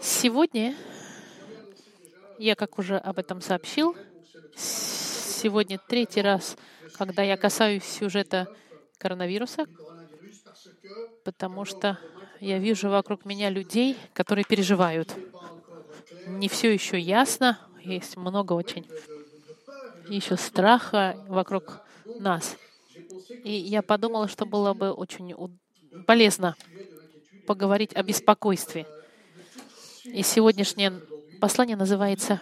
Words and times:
Сегодня, 0.00 0.74
я 2.38 2.54
как 2.54 2.78
уже 2.78 2.96
об 2.96 3.18
этом 3.18 3.40
сообщил, 3.40 3.94
сегодня 4.56 5.78
третий 5.88 6.22
раз, 6.22 6.56
когда 6.96 7.22
я 7.22 7.36
касаюсь 7.36 7.84
сюжета 7.84 8.48
коронавируса, 8.98 9.66
потому 11.24 11.64
что 11.64 11.98
я 12.40 12.58
вижу 12.58 12.88
вокруг 12.88 13.24
меня 13.24 13.50
людей, 13.50 13.96
которые 14.14 14.44
переживают. 14.44 15.14
Не 16.26 16.48
все 16.48 16.72
еще 16.72 16.98
ясно, 16.98 17.58
есть 17.84 18.16
много 18.16 18.54
очень 18.54 18.86
еще 20.08 20.36
страха 20.36 21.16
вокруг 21.28 21.80
нас. 22.18 22.56
И 23.44 23.52
я 23.52 23.82
подумала, 23.82 24.28
что 24.28 24.46
было 24.46 24.72
бы 24.72 24.92
очень 24.92 25.34
полезно 26.06 26.56
поговорить 27.46 27.94
о 27.94 28.02
беспокойстве. 28.02 28.86
И 30.04 30.22
сегодняшнее 30.22 31.00
послание 31.40 31.76
называется 31.76 32.40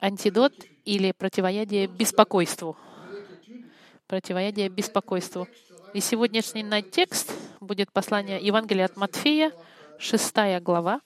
«Антидот» 0.00 0.52
или 0.84 1.12
«Противоядие 1.12 1.86
беспокойству». 1.86 2.76
Противоядие 4.06 4.68
беспокойству. 4.68 5.48
И 5.94 6.00
сегодняшний 6.00 6.64
текст 6.82 7.32
будет 7.60 7.90
послание 7.90 8.40
Евангелия 8.40 8.84
от 8.84 8.96
Матфея, 8.96 9.52
6 9.98 10.60
глава, 10.60 11.00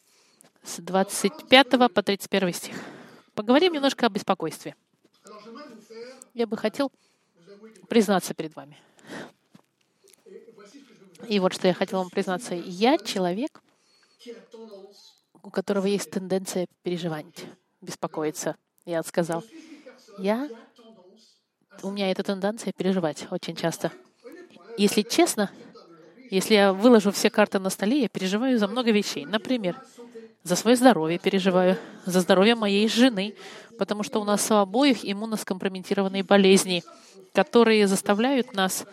с 0.63 0.79
25 0.79 1.71
по 1.93 2.03
31 2.03 2.53
стих. 2.53 2.77
Поговорим 3.35 3.73
немножко 3.73 4.07
о 4.07 4.09
беспокойстве. 4.11 4.75
Я 6.35 6.47
бы 6.47 6.57
хотел 6.57 6.93
признаться 7.89 8.35
перед 8.35 8.55
вами. 8.55 8.77
И 11.29 11.39
вот 11.39 11.55
что 11.55 11.69
я 11.69 11.75
хотел 11.75 12.01
вам 12.01 12.11
признаться. 12.11 12.55
Я 12.55 12.99
человек, 12.99 13.61
у 15.43 15.51
которого 15.51 15.87
есть 15.87 16.11
тенденция 16.11 16.67
переживать, 16.83 17.47
беспокоиться. 17.81 18.57
Я 18.85 19.03
сказал, 19.03 19.45
я, 20.19 20.49
у 21.83 21.91
меня 21.91 22.11
эта 22.11 22.23
тенденция 22.23 22.73
переживать 22.73 23.27
очень 23.31 23.57
часто. 23.57 23.93
Если 24.77 25.03
честно, 25.03 25.51
если 26.31 26.55
я 26.55 26.73
выложу 26.73 27.11
все 27.11 27.31
карты 27.31 27.59
на 27.59 27.71
столе, 27.71 28.03
я 28.03 28.09
переживаю 28.09 28.59
за 28.59 28.69
много 28.69 28.91
вещей. 28.91 29.25
Например, 29.25 29.77
за 30.43 30.57
свое 30.57 30.77
здоровье 30.77 31.19
переживаю, 31.19 31.77
за 32.07 32.21
здоровье 32.21 32.55
моей 32.55 32.89
жены, 32.89 33.35
потому 33.79 34.03
что 34.03 34.21
у 34.21 34.25
нас 34.25 34.51
у 34.51 34.55
обоих 34.55 35.05
иммуноскомпрометированные 35.05 36.23
болезни, 36.23 36.83
которые 37.35 37.87
заставляют 37.87 38.55
нас, 38.55 38.87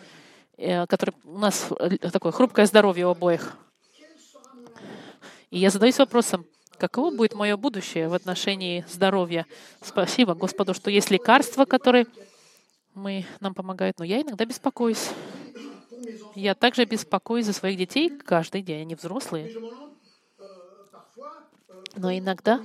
э, 0.58 0.86
которые, 0.86 1.14
у 1.24 1.38
нас 1.38 1.68
э, 1.78 1.96
такое 2.10 2.32
хрупкое 2.32 2.66
здоровье 2.66 3.06
у 3.06 3.10
обоих. 3.10 3.56
И 5.50 5.58
я 5.58 5.70
задаюсь 5.70 5.98
вопросом, 5.98 6.44
каково 6.76 7.14
будет 7.14 7.34
мое 7.34 7.56
будущее 7.56 8.08
в 8.08 8.14
отношении 8.14 8.84
здоровья? 8.88 9.46
Спасибо 9.80 10.34
Господу, 10.34 10.74
что 10.74 10.90
есть 10.90 11.10
лекарства, 11.10 11.64
которые 11.64 12.06
мы, 12.94 13.24
нам 13.40 13.54
помогают, 13.54 13.98
но 13.98 14.04
я 14.04 14.20
иногда 14.20 14.44
беспокоюсь. 14.44 15.10
Я 16.34 16.54
также 16.54 16.84
беспокоюсь 16.84 17.46
за 17.46 17.52
своих 17.52 17.78
детей 17.78 18.10
каждый 18.10 18.62
день, 18.62 18.82
они 18.82 18.94
взрослые. 18.94 19.54
Но 21.96 22.12
иногда, 22.12 22.60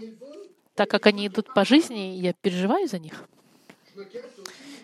так 0.75 0.89
как 0.89 1.07
они 1.07 1.27
идут 1.27 1.53
по 1.53 1.65
жизни, 1.65 2.17
я 2.17 2.33
переживаю 2.33 2.87
за 2.87 2.99
них. 2.99 3.23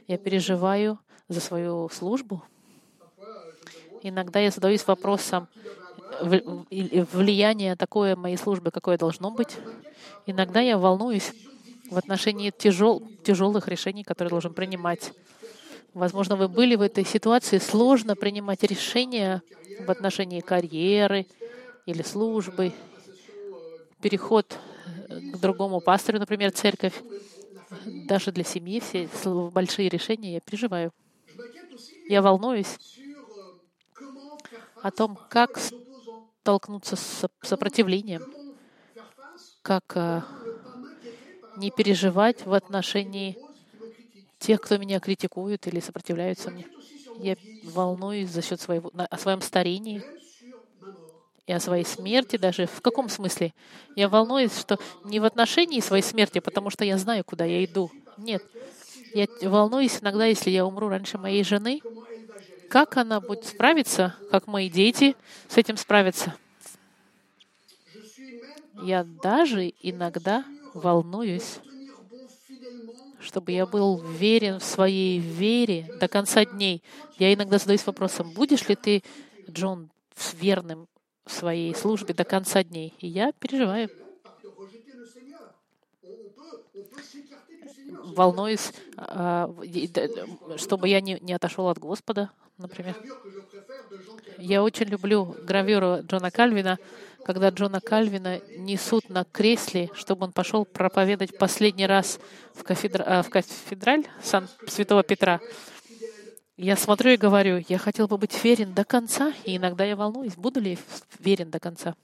Я 0.08 0.18
переживаю 0.18 1.00
за 1.28 1.40
свою 1.40 1.90
службу. 1.90 2.44
Иногда 4.02 4.40
я 4.40 4.52
задаюсь 4.52 4.86
вопросом, 4.88 5.48
влияние 6.22 7.76
такое 7.76 8.16
моей 8.16 8.38
службы, 8.38 8.72
какое 8.72 8.98
должно 8.98 9.32
быть. 9.32 9.58
Иногда 10.26 10.60
я 10.60 10.78
волнуюсь 10.78 11.34
в 11.90 11.98
отношении 11.98 12.52
тяжел, 12.52 13.02
тяжелых 13.24 13.68
решений, 13.68 14.04
которые 14.04 14.30
должен 14.30 14.54
принимать. 14.54 15.12
Возможно, 15.94 16.36
вы 16.36 16.48
были 16.48 16.76
в 16.76 16.82
этой 16.82 17.06
ситуации, 17.06 17.58
сложно 17.58 18.16
принимать 18.16 18.64
решения 18.64 19.42
в 19.80 19.90
отношении 19.90 20.40
карьеры 20.40 21.26
или 21.86 22.04
службы, 22.04 22.74
переход 24.02 24.58
к 25.10 25.38
другому 25.38 25.82
пастору, 25.82 26.20
например, 26.20 26.52
церковь. 26.52 26.94
Даже 27.86 28.32
для 28.32 28.44
семьи 28.44 28.82
все 28.82 29.50
большие 29.50 29.90
решения 29.90 30.34
я 30.34 30.40
переживаю. 30.42 30.92
Я 32.08 32.22
волнуюсь 32.22 32.78
о 34.82 34.92
том, 34.92 35.18
как 35.30 35.60
столкнуться 36.42 36.96
с 36.96 37.30
сопротивлением, 37.42 38.26
как 39.62 39.84
э, 39.96 40.22
не 41.58 41.72
переживать 41.72 42.46
в 42.46 42.54
отношении 42.54 43.38
тех, 44.40 44.62
кто 44.62 44.78
меня 44.78 45.00
критикует 45.00 45.68
или 45.68 45.80
сопротивляются 45.80 46.50
мне. 46.50 46.66
Я 47.18 47.36
волнуюсь 47.64 48.30
за 48.30 48.42
счет 48.42 48.62
своего, 48.62 48.92
о 48.96 49.18
своем 49.18 49.42
старении 49.42 50.02
и 51.46 51.52
о 51.52 51.60
своей 51.60 51.84
смерти 51.84 52.38
даже. 52.38 52.66
В 52.66 52.82
каком 52.82 53.10
смысле? 53.10 53.54
Я 53.96 54.08
волнуюсь, 54.08 54.58
что 54.58 54.80
не 55.04 55.20
в 55.20 55.26
отношении 55.26 55.82
своей 55.82 56.04
смерти, 56.04 56.40
потому 56.40 56.70
что 56.70 56.86
я 56.86 56.98
знаю, 56.98 57.24
куда 57.26 57.44
я 57.44 57.64
иду. 57.66 57.92
Нет. 58.18 58.44
Я 59.14 59.28
волнуюсь 59.42 60.00
иногда, 60.02 60.26
если 60.26 60.50
я 60.52 60.66
умру 60.66 60.88
раньше 60.88 61.18
моей 61.18 61.44
жены, 61.44 61.82
как 62.70 62.98
она 62.98 63.20
будет 63.20 63.46
справиться, 63.46 64.16
как 64.32 64.48
мои 64.48 64.70
дети 64.70 65.16
с 65.48 65.58
этим 65.58 65.76
справятся. 65.76 66.36
Я 68.82 69.04
даже 69.04 69.74
иногда 69.82 70.46
волнуюсь 70.74 71.60
чтобы 73.22 73.52
я 73.52 73.66
был 73.66 73.98
верен 73.98 74.60
в 74.60 74.64
своей 74.64 75.20
вере 75.20 75.94
до 76.00 76.08
конца 76.08 76.46
дней. 76.46 76.82
Я 77.18 77.34
иногда 77.34 77.58
задаюсь 77.58 77.86
вопросом, 77.86 78.32
будешь 78.32 78.68
ли 78.70 78.76
ты, 78.76 79.04
Джон, 79.50 79.92
верным 80.34 80.88
в 81.26 81.32
своей 81.34 81.76
службе 81.76 82.14
до 82.14 82.24
конца 82.24 82.64
дней? 82.64 82.94
И 83.00 83.08
я 83.08 83.34
переживаю. 83.34 83.90
Волнуюсь, 88.16 88.72
а, 88.98 89.54
чтобы 90.58 90.88
я 90.88 91.02
не, 91.02 91.20
не 91.22 91.34
отошел 91.34 91.68
от 91.68 91.80
Господа, 91.80 92.32
например. 92.58 92.96
Я 94.38 94.64
очень 94.64 94.86
люблю 94.86 95.36
гравюру 95.44 96.00
Джона 96.04 96.32
Кальвина, 96.32 96.78
когда 97.26 97.50
Джона 97.50 97.82
Кальвина 97.82 98.40
несут 98.58 99.10
на 99.10 99.26
кресле, 99.26 99.90
чтобы 99.94 100.26
он 100.26 100.32
пошел 100.32 100.66
проповедовать 100.66 101.38
последний 101.38 101.86
раз 101.86 102.20
в, 102.54 102.64
кафедра... 102.64 103.24
В 103.24 103.30
кафедраль 103.30 104.06
Сан... 104.22 104.48
Святого 104.68 105.04
Петра. 105.04 105.40
Я 106.58 106.76
смотрю 106.76 107.12
и 107.12 107.18
говорю, 107.18 107.64
я 107.70 107.78
хотел 107.78 108.08
бы 108.08 108.18
быть 108.18 108.44
верен 108.44 108.74
до 108.74 108.84
конца, 108.84 109.34
и 109.46 109.56
иногда 109.56 109.86
я 109.86 109.96
волнуюсь, 109.96 110.36
буду 110.36 110.60
ли 110.60 110.78
верен 111.20 111.50
до 111.50 111.60
конца. 111.60 111.96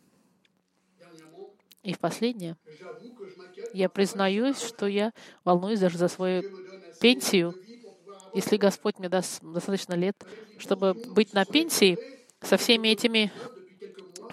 И 1.85 1.93
в 1.93 1.99
последнее, 1.99 2.57
я 3.71 3.89
признаюсь, 3.89 4.59
что 4.59 4.87
я 4.87 5.13
волнуюсь 5.43 5.79
даже 5.79 5.99
за 5.99 6.07
свою 6.07 6.43
пенсию. 6.99 7.53
Если 8.33 8.57
Господь 8.57 8.97
мне 8.97 9.07
даст 9.07 9.43
достаточно 9.43 9.93
лет, 9.93 10.15
чтобы 10.57 10.95
быть 10.95 11.33
на 11.33 11.45
пенсии 11.45 11.99
со 12.41 12.57
всеми 12.57 12.87
этими 12.87 13.31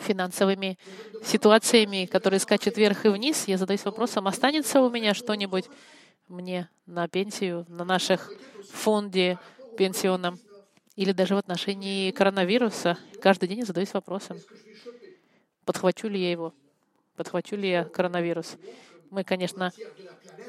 финансовыми 0.00 0.78
ситуациями, 1.22 2.06
которые 2.06 2.40
скачут 2.40 2.78
вверх 2.78 3.04
и 3.04 3.10
вниз, 3.10 3.46
я 3.46 3.58
задаюсь 3.58 3.84
вопросом, 3.84 4.26
останется 4.28 4.80
у 4.80 4.88
меня 4.88 5.12
что-нибудь 5.12 5.66
мне 6.28 6.70
на 6.86 7.06
пенсию, 7.06 7.66
на 7.68 7.84
наших 7.84 8.32
фонде 8.70 9.38
пенсионном, 9.76 10.40
или 10.96 11.12
даже 11.12 11.34
в 11.34 11.38
отношении 11.38 12.12
коронавируса. 12.12 12.96
Каждый 13.20 13.50
день 13.50 13.58
я 13.58 13.66
задаюсь 13.66 13.92
вопросом, 13.92 14.38
подхвачу 15.66 16.08
ли 16.08 16.18
я 16.18 16.30
его, 16.30 16.54
подхвачу 17.16 17.56
ли 17.56 17.68
я 17.68 17.84
коронавирус. 17.84 18.56
Мы, 19.10 19.24
конечно, 19.24 19.72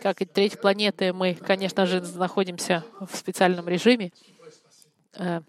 как 0.01 0.21
и 0.21 0.25
треть 0.25 0.59
планеты, 0.59 1.13
мы, 1.13 1.33
конечно 1.33 1.85
же, 1.85 2.01
находимся 2.15 2.83
в 2.99 3.15
специальном 3.15 3.67
режиме. 3.67 4.11
Э, 5.17 5.41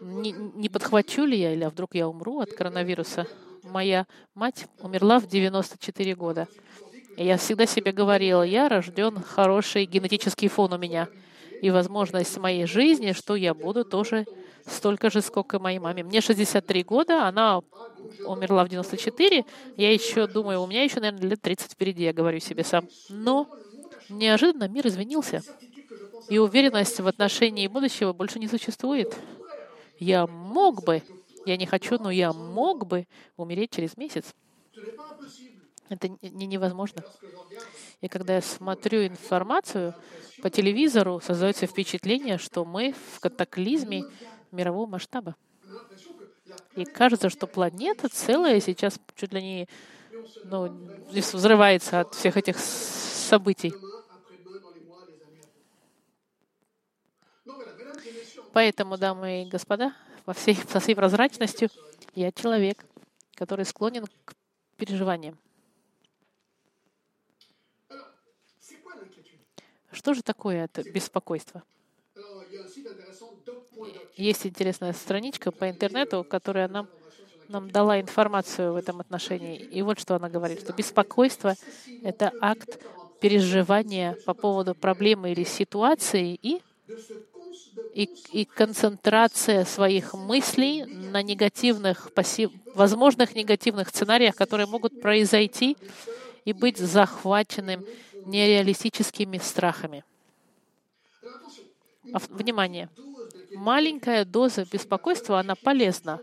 не, 0.00 0.32
не 0.32 0.68
подхвачу 0.68 1.24
ли 1.24 1.38
я, 1.38 1.52
или 1.52 1.64
а 1.64 1.70
вдруг 1.70 1.94
я 1.94 2.08
умру 2.08 2.40
от 2.40 2.52
коронавируса. 2.52 3.26
Моя 3.62 4.06
мать 4.34 4.66
умерла 4.80 5.18
в 5.18 5.26
94 5.26 6.14
года. 6.14 6.48
И 7.16 7.24
я 7.24 7.36
всегда 7.36 7.66
себе 7.66 7.92
говорила, 7.92 8.42
я 8.42 8.68
рожден, 8.68 9.20
хороший 9.20 9.84
генетический 9.86 10.48
фон 10.48 10.72
у 10.72 10.78
меня. 10.78 11.08
И 11.60 11.70
возможность 11.70 12.38
моей 12.38 12.66
жизни, 12.66 13.12
что 13.12 13.34
я 13.34 13.54
буду 13.54 13.84
тоже 13.84 14.24
столько 14.66 15.10
же, 15.10 15.22
сколько 15.22 15.58
моей 15.58 15.78
маме. 15.78 16.02
Мне 16.02 16.20
63 16.20 16.82
года, 16.84 17.26
она 17.26 17.60
умерла 18.24 18.64
в 18.64 18.68
94. 18.68 19.44
Я 19.76 19.92
еще 19.92 20.26
думаю, 20.26 20.62
у 20.62 20.66
меня 20.66 20.82
еще, 20.82 21.00
наверное, 21.00 21.30
лет 21.30 21.42
30 21.42 21.72
впереди, 21.72 22.04
я 22.04 22.12
говорю 22.12 22.40
себе 22.40 22.64
сам. 22.64 22.88
Но 23.08 23.48
неожиданно 24.08 24.68
мир 24.68 24.86
изменился. 24.86 25.42
И 26.28 26.38
уверенность 26.38 27.00
в 27.00 27.06
отношении 27.06 27.66
будущего 27.68 28.12
больше 28.12 28.38
не 28.38 28.48
существует. 28.48 29.16
Я 29.98 30.26
мог 30.26 30.84
бы 30.84 31.02
Я 31.48 31.56
не 31.56 31.64
хочу, 31.64 31.98
но 31.98 32.10
я 32.10 32.34
мог 32.34 32.86
бы 32.86 33.06
умереть 33.38 33.70
через 33.70 33.96
месяц. 33.96 34.34
Это 35.88 36.08
не 36.20 36.46
невозможно. 36.46 37.02
И 38.02 38.08
когда 38.08 38.34
я 38.34 38.42
смотрю 38.42 39.06
информацию 39.06 39.94
по 40.42 40.50
телевизору, 40.50 41.20
создается 41.24 41.66
впечатление, 41.66 42.36
что 42.36 42.66
мы 42.66 42.94
в 43.14 43.20
катаклизме 43.20 44.04
мирового 44.50 44.86
масштаба. 44.86 45.36
И 46.74 46.84
кажется, 46.84 47.28
что 47.28 47.46
планета 47.46 48.08
целая 48.08 48.60
сейчас 48.60 48.98
чуть 49.14 49.32
ли 49.32 49.42
не 49.42 49.68
ну, 50.44 50.68
взрывается 51.10 52.00
от 52.00 52.14
всех 52.14 52.36
этих 52.36 52.58
событий. 52.58 53.72
Поэтому, 58.52 58.96
дамы 58.96 59.42
и 59.42 59.48
господа, 59.48 59.94
во 60.26 60.32
всей, 60.32 60.56
со 60.56 60.80
всей 60.80 60.94
прозрачностью, 60.94 61.68
я 62.14 62.32
человек, 62.32 62.84
который 63.34 63.64
склонен 63.64 64.06
к 64.24 64.34
переживаниям. 64.76 65.38
Что 69.92 70.14
же 70.14 70.22
такое 70.22 70.64
это 70.64 70.82
беспокойство? 70.90 71.62
Есть 74.18 74.46
интересная 74.46 74.92
страничка 74.94 75.52
по 75.52 75.70
интернету, 75.70 76.26
которая 76.28 76.66
нам, 76.66 76.88
нам 77.46 77.70
дала 77.70 78.00
информацию 78.00 78.72
в 78.72 78.76
этом 78.76 78.98
отношении. 78.98 79.56
И 79.56 79.80
вот 79.80 80.00
что 80.00 80.16
она 80.16 80.28
говорит, 80.28 80.60
что 80.60 80.72
беспокойство— 80.72 81.54
это 82.02 82.32
акт 82.40 82.80
переживания 83.20 84.16
по 84.26 84.34
поводу 84.34 84.74
проблемы 84.74 85.30
или 85.30 85.44
ситуации 85.44 86.34
и, 86.42 86.60
и, 87.94 88.10
и 88.32 88.44
концентрация 88.44 89.64
своих 89.64 90.14
мыслей 90.14 90.84
на 90.84 91.22
негативных, 91.22 92.10
возможных 92.74 93.36
негативных 93.36 93.88
сценариях, 93.90 94.34
которые 94.34 94.66
могут 94.66 95.00
произойти 95.00 95.76
и 96.44 96.52
быть 96.52 96.78
захваченным 96.78 97.86
нереалистическими 98.26 99.38
страхами. 99.38 100.02
Внимание! 102.30 102.88
Маленькая 103.54 104.24
доза 104.24 104.64
беспокойства, 104.64 105.40
она 105.40 105.54
полезна 105.56 106.20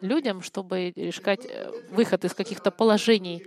людям, 0.00 0.42
чтобы 0.42 0.92
искать 0.94 1.46
э, 1.46 1.70
выход 1.88 2.24
из 2.24 2.34
каких-то 2.34 2.70
положений 2.70 3.42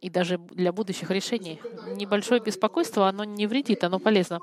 и 0.00 0.10
даже 0.10 0.38
для 0.38 0.72
будущих 0.72 1.10
решений. 1.10 1.60
Небольшое 1.96 2.40
беспокойство, 2.40 3.08
оно 3.08 3.24
не 3.24 3.46
вредит, 3.46 3.84
оно 3.84 4.00
полезно. 4.00 4.40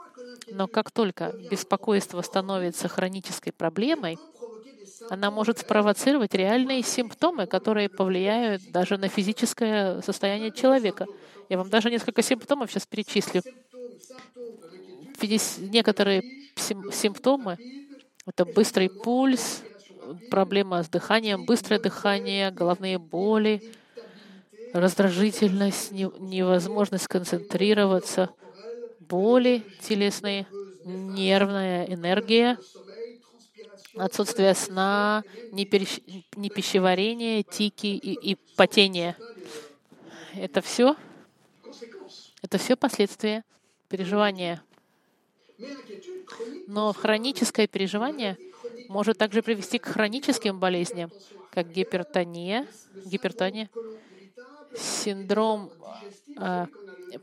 Но 0.50 0.68
как 0.68 0.92
только 0.92 1.34
беспокойство 1.38 2.22
становится 2.22 2.88
хронической 2.88 3.52
проблемой, 3.52 4.20
она 5.10 5.32
может 5.32 5.60
спровоцировать 5.60 6.34
реальные 6.34 6.84
симптомы, 6.84 7.48
которые 7.48 7.90
повлияют 7.90 8.64
даже 8.72 8.98
на 8.98 9.10
физическое 9.10 10.02
состояние 10.02 10.52
человека. 10.52 11.08
Я 11.50 11.58
вам 11.58 11.70
даже 11.70 11.90
несколько 11.90 12.22
симптомов 12.22 12.72
сейчас 12.72 12.86
перечислю. 12.88 13.44
Некоторые 15.58 16.24
симптомы— 16.58 17.60
это 18.26 18.46
быстрый 18.46 18.90
пульс, 18.90 19.64
проблема 20.30 20.84
с 20.84 20.90
дыханием, 20.90 21.46
быстрое 21.46 21.80
дыхание, 21.80 22.52
головные 22.52 22.98
боли, 22.98 23.64
раздражительность, 24.74 25.92
невозможность 25.92 27.06
сконцентрироваться, 27.06 28.30
боли 29.00 29.64
телесные, 29.80 30.48
нервная 30.84 31.86
энергия, 31.86 32.58
отсутствие 33.96 34.54
сна, 34.54 35.26
непищеварение, 35.52 37.44
тики 37.44 37.88
и, 37.88 38.14
и 38.32 38.38
потение. 38.56 39.16
Это 40.36 40.62
все 40.62 40.96
это 42.42 42.58
все 42.58 42.76
последствия 42.76 43.44
переживания. 43.90 44.62
Но 46.68 46.94
хроническое 46.94 47.68
переживание 47.68 48.38
может 48.88 49.18
также 49.18 49.42
привести 49.42 49.80
к 49.80 49.86
хроническим 49.86 50.60
болезням, 50.60 51.12
как 51.52 51.72
гипертония, 51.72 52.68
гипертония 53.06 53.70
синдром, 54.76 55.72
э, 56.38 56.68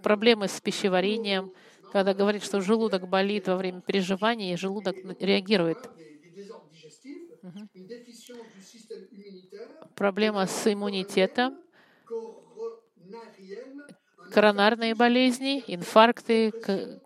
проблемы 0.02 0.48
с 0.48 0.60
пищеварением, 0.60 1.52
когда 1.92 2.14
говорит, 2.14 2.42
что 2.42 2.60
желудок 2.60 3.08
болит 3.08 3.46
во 3.46 3.56
время 3.56 3.80
переживания, 3.80 4.54
и 4.54 4.56
желудок 4.56 4.96
реагирует. 5.20 5.78
Проблема 9.94 10.46
с 10.46 10.72
иммунитетом, 10.72 11.58
коронарные 14.32 14.94
болезни, 14.94 15.62
инфаркты, 15.68 16.52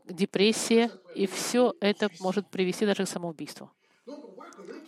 депрессия, 0.06 0.90
и 1.18 1.26
все 1.26 1.74
это 1.80 2.10
может 2.20 2.48
привести 2.48 2.86
даже 2.86 3.04
к 3.04 3.08
самоубийству. 3.08 3.70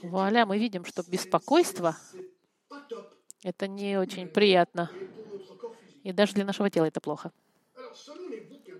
Вуаля, 0.02 0.46
мы 0.46 0.58
видим, 0.58 0.84
что 0.84 1.02
беспокойство— 1.02 1.96
это 3.42 3.66
не 3.66 3.98
очень 3.98 4.28
приятно. 4.28 4.90
И 6.04 6.12
даже 6.12 6.34
для 6.34 6.44
нашего 6.44 6.70
тела 6.70 6.86
это 6.86 7.00
плохо. 7.00 7.32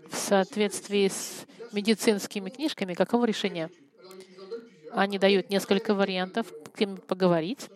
В 0.08 0.17
соответствии 0.17 1.08
с 1.08 1.44
медицинскими 1.73 2.50
книжками, 2.50 2.94
каково 2.94 3.25
решение? 3.25 3.69
Они 4.93 5.19
дают 5.19 5.50
несколько 5.50 5.94
вариантов, 5.94 6.46
с 6.73 6.79
кем 6.79 6.99
поговорить. 6.99 7.69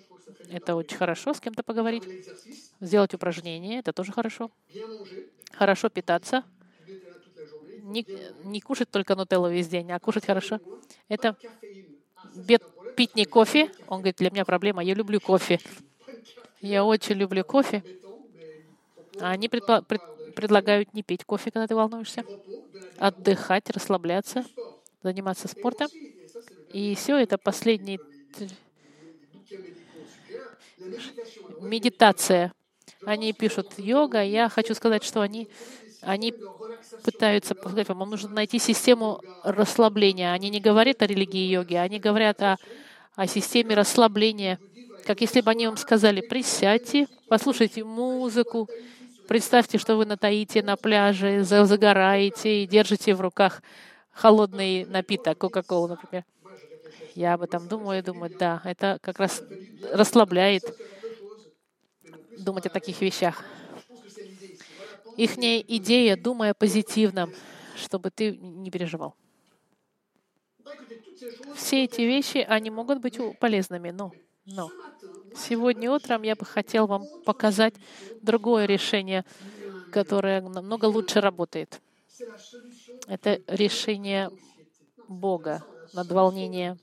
Это 0.50 0.77
очень 0.77 0.97
хорошо, 0.97 1.35
с 1.35 1.41
кем-то 1.41 1.65
поговорить. 1.65 2.05
Сделать 2.81 3.12
упражнение, 3.12 3.81
это 3.81 3.93
тоже 3.93 4.12
хорошо 4.12 4.53
хорошо 5.55 5.88
питаться, 5.88 6.44
не, 7.84 8.06
не 8.42 8.60
кушать 8.60 8.90
только 8.90 9.14
нутеллу 9.16 9.48
весь 9.48 9.69
день, 9.69 9.90
а 9.92 10.00
кушать 10.00 10.26
хорошо. 10.26 10.60
Это 11.08 11.36
бед, 12.22 12.62
пить 12.94 13.16
не 13.16 13.25
кофе. 13.26 13.70
Он 13.86 13.98
говорит, 13.98 14.16
для 14.19 14.31
меня 14.31 14.44
проблема, 14.44 14.82
я 14.84 14.94
люблю 14.94 15.20
кофе. 15.20 15.60
Я 16.60 16.84
очень 16.84 17.16
люблю 17.16 17.44
кофе. 17.44 17.84
А 19.19 19.31
они 19.31 19.48
предпо- 19.48 19.82
пред, 19.84 20.02
предлагают 20.34 20.92
не 20.94 21.02
пить 21.02 21.25
кофе, 21.25 21.50
когда 21.50 21.66
ты 21.66 21.75
волнуешься, 21.75 22.25
отдыхать, 22.98 23.70
расслабляться, 23.70 24.44
заниматься 25.02 25.48
спортом. 25.48 25.90
И 26.70 26.94
все 26.96 27.19
это 27.19 27.38
последний 27.38 28.00
медитация. 31.58 32.53
Они 33.05 33.32
пишут 33.32 33.74
йога. 33.79 34.22
Я 34.22 34.48
хочу 34.48 34.74
сказать, 34.74 35.05
что 35.05 35.20
они, 35.20 35.48
они 36.06 36.34
пытаются 37.05 37.55
вам, 37.89 38.11
нужно 38.11 38.31
найти 38.31 38.58
систему 38.58 39.20
расслабления. 39.43 40.32
Они 40.32 40.51
не 40.51 40.61
говорят 40.61 41.03
о 41.03 41.06
религии 41.06 41.46
йоги, 41.46 41.75
они 41.75 41.99
говорят 41.99 42.43
о, 42.43 42.56
о 43.15 43.27
системе 43.27 43.75
расслабления. 43.75 44.58
Как 45.06 45.20
если 45.20 45.41
бы 45.41 45.51
они 45.51 45.67
вам 45.67 45.77
сказали, 45.77 46.20
присядьте, 46.20 47.06
послушайте 47.29 47.84
музыку, 47.84 48.69
представьте, 49.29 49.79
что 49.79 49.96
вы 49.96 50.06
на 50.06 50.17
Таите 50.17 50.63
на 50.63 50.77
пляже, 50.77 51.44
загораете 51.44 52.63
и 52.63 52.67
держите 52.67 53.15
в 53.15 53.20
руках 53.20 53.63
холодный 54.13 54.84
напиток, 54.87 55.39
Кока-Колу, 55.39 55.89
например. 55.89 56.25
Я 57.15 57.34
об 57.34 57.43
этом 57.43 57.69
думаю 57.69 58.01
и 58.01 58.03
думаю, 58.03 58.32
да, 58.37 58.61
это 58.65 58.99
как 59.03 59.19
раз 59.20 59.43
расслабляет 59.93 60.63
думать 62.39 62.67
о 62.67 62.70
таких 62.70 63.01
вещах. 63.01 63.44
Их 65.17 65.39
идея, 65.39 66.17
думая 66.17 66.53
о 66.53 66.55
позитивном, 66.55 67.32
чтобы 67.77 68.11
ты 68.11 68.37
не 68.37 68.70
переживал. 68.70 69.15
Все 71.55 71.84
эти 71.84 72.01
вещи, 72.03 72.39
они 72.39 72.70
могут 72.70 73.01
быть 73.01 73.19
полезными, 73.39 73.91
но, 73.91 74.13
но 74.46 74.70
сегодня 75.37 75.91
утром 75.91 76.23
я 76.23 76.34
бы 76.34 76.44
хотел 76.44 76.87
вам 76.87 77.06
показать 77.25 77.75
другое 78.23 78.67
решение, 78.67 79.25
которое 79.93 80.41
намного 80.41 80.87
лучше 80.87 81.20
работает. 81.20 81.81
Это 83.06 83.41
решение 83.46 84.31
Бога 85.08 85.65
над 85.93 86.11
волнением 86.11 86.79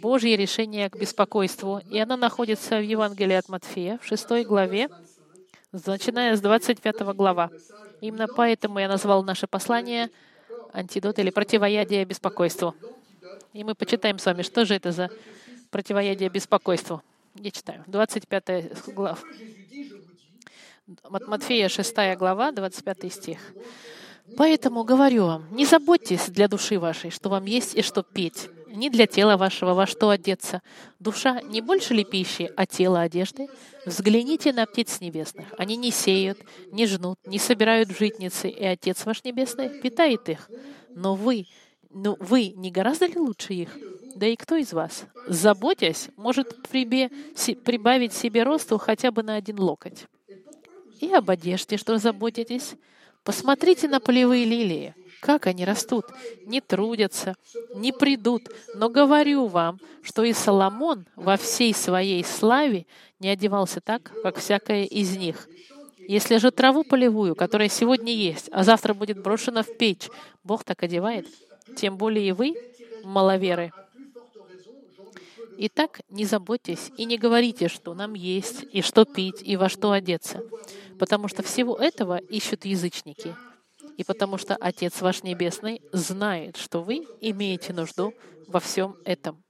Божье 0.00 0.36
решение 0.36 0.90
к 0.90 0.96
беспокойству. 0.96 1.80
И 1.90 1.98
оно 1.98 2.16
находится 2.16 2.78
в 2.78 2.84
Евангелии 2.84 3.34
от 3.34 3.48
Матфея, 3.48 3.98
в 3.98 4.06
6 4.06 4.44
главе, 4.46 4.88
начиная 5.72 6.36
с 6.36 6.40
25 6.40 7.00
глава. 7.14 7.50
Именно 8.00 8.26
поэтому 8.28 8.78
я 8.78 8.88
назвал 8.88 9.22
наше 9.24 9.46
послание 9.46 10.10
антидот 10.72 11.18
или 11.18 11.30
противоядие 11.30 12.04
беспокойству. 12.04 12.74
И 13.52 13.64
мы 13.64 13.74
почитаем 13.74 14.18
с 14.18 14.26
вами, 14.26 14.42
что 14.42 14.64
же 14.64 14.74
это 14.74 14.92
за 14.92 15.10
противоядие 15.70 16.28
беспокойству. 16.28 17.02
Я 17.34 17.50
читаю. 17.50 17.84
25 17.86 18.92
глава. 18.94 19.18
Матфея 21.08 21.68
6 21.68 21.94
глава, 22.16 22.52
25 22.52 23.12
стих. 23.12 23.38
«Поэтому 24.36 24.84
говорю 24.84 25.24
вам, 25.26 25.48
не 25.50 25.64
заботьтесь 25.64 26.28
для 26.28 26.48
души 26.48 26.78
вашей, 26.78 27.10
что 27.10 27.30
вам 27.30 27.46
есть 27.46 27.74
и 27.74 27.82
что 27.82 28.02
петь, 28.02 28.50
ни 28.74 28.88
для 28.88 29.06
тела 29.06 29.36
вашего 29.36 29.74
во 29.74 29.86
что 29.86 30.10
одеться. 30.10 30.62
Душа 30.98 31.40
не 31.42 31.60
больше 31.60 31.94
ли 31.94 32.04
пищи, 32.04 32.50
а 32.56 32.66
тело 32.66 33.00
одежды? 33.00 33.48
Взгляните 33.86 34.52
на 34.52 34.66
птиц 34.66 35.00
небесных. 35.00 35.46
Они 35.58 35.76
не 35.76 35.90
сеют, 35.90 36.38
не 36.72 36.86
жнут, 36.86 37.18
не 37.26 37.38
собирают 37.38 37.90
житницы, 37.90 38.48
и 38.48 38.64
Отец 38.64 39.04
ваш 39.04 39.24
Небесный 39.24 39.80
питает 39.80 40.28
их. 40.28 40.50
Но 40.94 41.14
вы, 41.14 41.46
ну 41.90 42.16
вы 42.20 42.48
не 42.48 42.70
гораздо 42.70 43.06
ли 43.06 43.16
лучше 43.16 43.54
их? 43.54 43.76
Да 44.14 44.26
и 44.26 44.36
кто 44.36 44.56
из 44.56 44.72
вас, 44.72 45.04
заботясь, 45.28 46.08
может 46.16 46.62
прибе, 46.68 47.10
си, 47.36 47.54
прибавить 47.54 48.12
себе 48.12 48.42
росту 48.42 48.78
хотя 48.78 49.10
бы 49.10 49.22
на 49.22 49.36
один 49.36 49.60
локоть? 49.60 50.06
И 51.00 51.12
об 51.12 51.30
одежде, 51.30 51.76
что 51.76 51.98
заботитесь? 51.98 52.74
Посмотрите 53.22 53.88
на 53.88 54.00
полевые 54.00 54.44
лилии. 54.44 54.94
Как 55.20 55.46
они 55.46 55.64
растут? 55.64 56.06
Не 56.46 56.60
трудятся, 56.60 57.34
не 57.74 57.92
придут. 57.92 58.48
Но 58.74 58.88
говорю 58.88 59.46
вам, 59.46 59.80
что 60.02 60.22
и 60.22 60.32
Соломон 60.32 61.06
во 61.16 61.36
всей 61.36 61.74
своей 61.74 62.24
славе 62.24 62.86
не 63.18 63.28
одевался 63.28 63.80
так, 63.80 64.12
как 64.22 64.38
всякая 64.38 64.84
из 64.84 65.16
них. 65.16 65.48
Если 65.98 66.38
же 66.38 66.50
траву 66.50 66.84
полевую, 66.84 67.34
которая 67.34 67.68
сегодня 67.68 68.14
есть, 68.14 68.48
а 68.52 68.64
завтра 68.64 68.94
будет 68.94 69.20
брошена 69.20 69.62
в 69.62 69.76
печь, 69.76 70.08
Бог 70.44 70.64
так 70.64 70.82
одевает, 70.82 71.26
тем 71.76 71.98
более 71.98 72.28
и 72.28 72.32
вы, 72.32 72.54
маловеры. 73.04 73.72
Итак, 75.60 76.00
не 76.08 76.24
заботьтесь 76.24 76.92
и 76.96 77.04
не 77.04 77.18
говорите, 77.18 77.68
что 77.68 77.92
нам 77.92 78.14
есть, 78.14 78.64
и 78.72 78.80
что 78.80 79.04
пить, 79.04 79.42
и 79.42 79.56
во 79.56 79.68
что 79.68 79.90
одеться, 79.90 80.40
потому 81.00 81.26
что 81.26 81.42
всего 81.42 81.76
этого 81.76 82.18
ищут 82.18 82.64
язычники— 82.64 83.34
и 83.98 84.04
потому 84.04 84.38
что 84.38 84.56
Отец 84.56 85.02
ваш 85.02 85.22
Небесный 85.24 85.82
знает, 85.92 86.56
что 86.56 86.82
вы 86.82 87.04
имеете 87.20 87.72
нужду 87.72 88.14
во 88.46 88.60
всем 88.60 88.96
этом. 89.04 89.42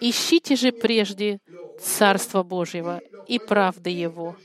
Ищите 0.00 0.56
же 0.56 0.72
прежде 0.72 1.40
Царство 1.80 2.42
Божьего 2.42 3.00
и 3.26 3.38
правды 3.38 3.90
Его, 3.90 4.36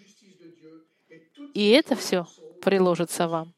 и 1.54 1.70
это 1.70 1.96
все 1.96 2.26
приложится 2.62 3.28
вам. 3.28 3.54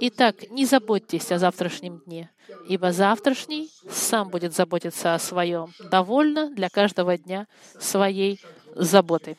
Итак, 0.00 0.50
не 0.50 0.66
заботьтесь 0.66 1.32
о 1.32 1.38
завтрашнем 1.38 2.00
дне, 2.00 2.30
ибо 2.68 2.92
завтрашний 2.92 3.70
сам 3.90 4.28
будет 4.28 4.54
заботиться 4.54 5.14
о 5.14 5.18
своем. 5.18 5.72
Довольно 5.90 6.50
для 6.50 6.68
каждого 6.68 7.16
дня 7.16 7.46
своей 7.80 8.38
заботы. 8.74 9.38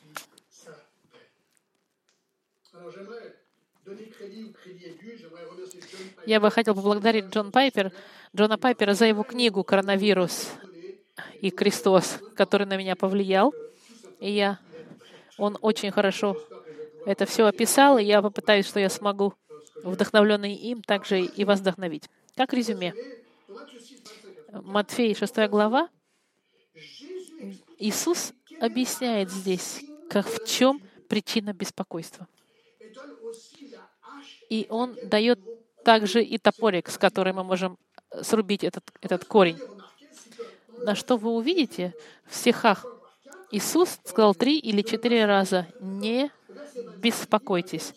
Я 6.26 6.40
бы 6.40 6.52
хотел 6.52 6.76
поблагодарить 6.76 7.26
Джон 7.26 7.52
Пайпер, 7.52 7.92
Джона 8.36 8.58
Пайпера 8.58 8.94
за 8.94 9.06
его 9.06 9.24
книгу 9.24 9.64
«Коронавирус 9.64 10.50
и 11.42 11.50
Христос», 11.50 12.20
который 12.36 12.68
на 12.68 12.78
меня 12.78 12.96
повлиял. 12.96 13.54
И 14.20 14.32
я, 14.32 14.60
он 15.38 15.58
очень 15.62 15.92
хорошо 15.92 16.38
это 17.06 17.26
все 17.26 17.46
описал, 17.46 17.98
и 17.98 18.04
я 18.04 18.22
попытаюсь, 18.22 18.68
что 18.68 18.80
я 18.80 18.90
смогу, 18.90 19.34
вдохновленный 19.84 20.54
им, 20.54 20.82
также 20.84 21.22
и 21.22 21.44
вас 21.44 21.60
вдохновить. 21.60 22.10
Как 22.36 22.54
резюме? 22.54 22.94
Матфей, 24.52 25.16
6 25.16 25.50
глава. 25.50 25.90
Иисус 27.78 28.34
объясняет 28.60 29.32
здесь, 29.32 29.82
как 30.10 30.28
в 30.28 30.46
чем 30.46 30.82
причина 31.08 31.54
беспокойства. 31.54 32.28
И 34.50 34.68
Он 34.70 34.96
дает 35.04 35.40
также 35.90 36.22
и 36.22 36.38
топорик, 36.38 36.88
с 36.88 37.00
которым 37.00 37.38
мы 37.38 37.44
можем 37.44 37.80
срубить 38.22 38.64
этот, 38.64 38.84
этот 39.02 39.26
корень. 39.26 39.58
На 40.86 40.94
что 40.94 41.18
вы 41.18 41.32
увидите 41.32 41.96
в 42.28 42.36
стихах? 42.36 42.86
Иисус 43.50 43.98
сказал 44.04 44.36
три 44.36 44.60
или 44.60 44.84
четыре 44.84 45.26
раза, 45.26 45.66
не 45.82 46.30
беспокойтесь, 46.98 47.96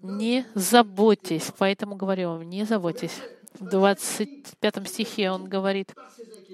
не 0.00 0.46
заботьтесь. 0.54 1.50
Поэтому 1.58 1.96
говорю 1.96 2.28
вам, 2.28 2.42
не 2.44 2.62
заботьтесь. 2.62 3.18
В 3.58 3.68
25 3.68 4.88
стихе 4.88 5.32
он 5.32 5.48
говорит, 5.48 5.92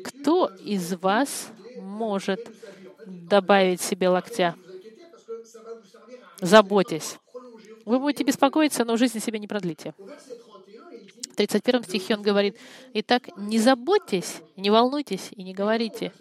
кто 0.02 0.46
из 0.46 0.94
вас 0.94 1.48
может 1.76 2.40
добавить 3.04 3.82
себе 3.82 4.08
локтя? 4.08 4.54
Заботьтесь. 6.40 7.18
Вы 7.86 8.00
будете 8.00 8.24
беспокоиться, 8.24 8.84
но 8.84 8.96
жизнь 8.96 9.20
себе 9.20 9.38
не 9.38 9.46
продлите. 9.46 9.94
В 9.96 11.36
31 11.36 11.84
стихе 11.84 12.16
он 12.16 12.22
говорит, 12.22 12.56
«Итак, 12.94 13.28
не 13.36 13.60
заботьтесь, 13.60 14.42
не 14.56 14.70
волнуйтесь 14.70 15.28
и 15.30 15.44
не 15.44 15.54
говорите». 15.54 16.12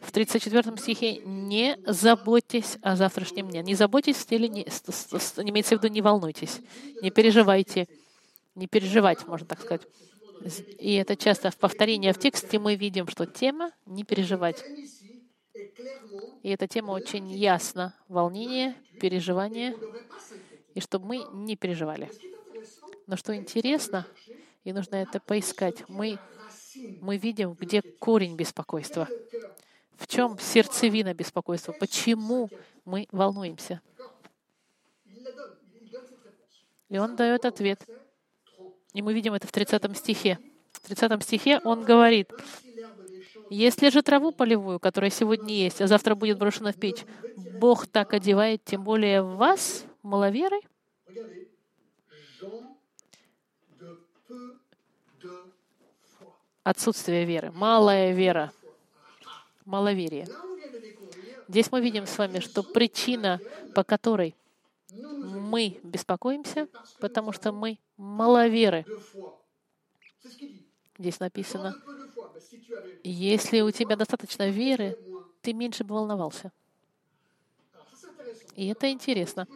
В 0.00 0.12
34 0.12 0.76
стихе 0.76 1.16
«Не 1.24 1.78
заботьтесь 1.86 2.76
о 2.82 2.94
завтрашнем 2.94 3.48
дне». 3.48 3.62
Не 3.62 3.74
заботьтесь 3.74 4.16
в 4.16 4.20
стиле, 4.20 4.48
не, 4.48 4.64
имеется 4.64 5.76
в 5.76 5.82
виду 5.82 5.92
«не 5.92 6.02
волнуйтесь», 6.02 6.60
«не 7.00 7.10
переживайте», 7.10 7.88
«не 8.54 8.66
переживать», 8.66 9.26
можно 9.26 9.46
так 9.46 9.60
сказать. 9.60 9.82
И 10.78 10.94
это 10.94 11.16
часто 11.16 11.50
в 11.50 11.56
повторении 11.56 12.12
в 12.12 12.18
тексте 12.18 12.58
мы 12.58 12.74
видим, 12.74 13.08
что 13.08 13.24
тема 13.24 13.72
«не 13.86 14.04
переживать». 14.04 14.62
И 16.42 16.50
эта 16.50 16.68
тема 16.68 16.92
очень 16.92 17.32
ясна. 17.32 17.94
Волнение, 18.08 18.76
переживание, 19.00 19.74
и 20.78 20.80
чтобы 20.80 21.06
мы 21.06 21.26
не 21.32 21.56
переживали. 21.56 22.08
Но 23.08 23.16
что 23.16 23.34
интересно, 23.34 24.06
и 24.62 24.72
нужно 24.72 24.94
это 24.94 25.18
поискать, 25.18 25.82
мы, 25.88 26.20
мы 27.00 27.16
видим, 27.16 27.54
где 27.54 27.82
корень 27.82 28.36
беспокойства, 28.36 29.08
в 29.96 30.06
чем 30.06 30.38
сердцевина 30.38 31.14
беспокойства, 31.14 31.72
почему 31.72 32.48
мы 32.84 33.08
волнуемся. 33.10 33.80
И 36.88 36.96
он 36.96 37.16
дает 37.16 37.44
ответ. 37.44 37.84
И 38.94 39.02
мы 39.02 39.12
видим 39.14 39.34
это 39.34 39.48
в 39.48 39.52
30 39.52 39.96
стихе. 39.96 40.38
В 40.70 40.80
30 40.80 41.24
стихе 41.24 41.60
он 41.64 41.82
говорит, 41.82 42.30
если 43.50 43.88
же 43.88 44.02
траву 44.02 44.30
полевую, 44.30 44.78
которая 44.78 45.10
сегодня 45.10 45.54
есть, 45.54 45.80
а 45.80 45.88
завтра 45.88 46.14
будет 46.14 46.38
брошена 46.38 46.70
в 46.70 46.76
печь, 46.76 47.04
Бог 47.58 47.88
так 47.88 48.14
одевает, 48.14 48.62
тем 48.64 48.84
более 48.84 49.22
вас, 49.22 49.84
маловеры? 50.02 50.60
Отсутствие 56.62 57.24
веры, 57.24 57.50
малая 57.52 58.12
вера, 58.12 58.52
маловерие. 59.64 60.26
Здесь 61.48 61.72
мы 61.72 61.80
видим 61.80 62.06
с 62.06 62.18
вами, 62.18 62.40
что 62.40 62.62
причина, 62.62 63.40
по 63.74 63.84
которой 63.84 64.34
мы 64.92 65.80
беспокоимся, 65.82 66.68
потому 67.00 67.32
что 67.32 67.52
мы 67.52 67.78
маловеры. 67.96 68.84
Здесь 70.98 71.20
написано, 71.20 71.74
если 73.02 73.60
у 73.60 73.70
тебя 73.70 73.96
достаточно 73.96 74.48
веры, 74.50 74.98
ты 75.40 75.52
меньше 75.52 75.84
бы 75.84 75.94
волновался. 75.94 76.52
И 78.56 78.66
это 78.66 78.90
интересно. 78.90 79.46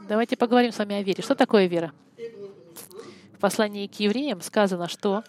Давайте 0.00 0.36
поговорим 0.36 0.72
с 0.72 0.78
вами 0.78 0.96
о 0.96 1.02
вере. 1.02 1.22
Что 1.22 1.34
такое 1.34 1.66
вера? 1.66 1.92
В 3.32 3.38
послании 3.38 3.86
к 3.86 3.98
евреям 4.00 4.40
сказано, 4.40 4.88
что 4.88 5.24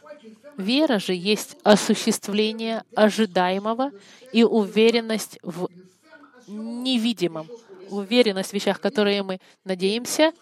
вера 0.58 1.00
же 1.00 1.14
есть 1.14 1.58
осуществление 1.64 2.84
ожидаемого 2.96 3.92
и 4.32 4.44
уверенность 4.44 5.40
в 5.42 5.68
невидимом. 6.48 7.48
Уверенность 7.90 8.52
в 8.52 8.54
вещах, 8.54 8.80
которые 8.80 9.24
мы 9.24 9.40
надеемся, 9.64 10.34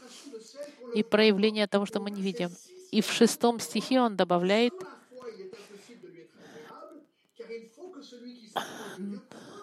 и 0.94 1.04
проявление 1.04 1.68
того, 1.68 1.86
что 1.86 2.00
мы 2.00 2.12
не 2.12 2.22
видим. 2.22 2.50
И 2.92 3.02
в 3.02 3.12
шестом 3.12 3.60
стихе 3.60 4.00
он 4.00 4.16
добавляет, 4.16 4.74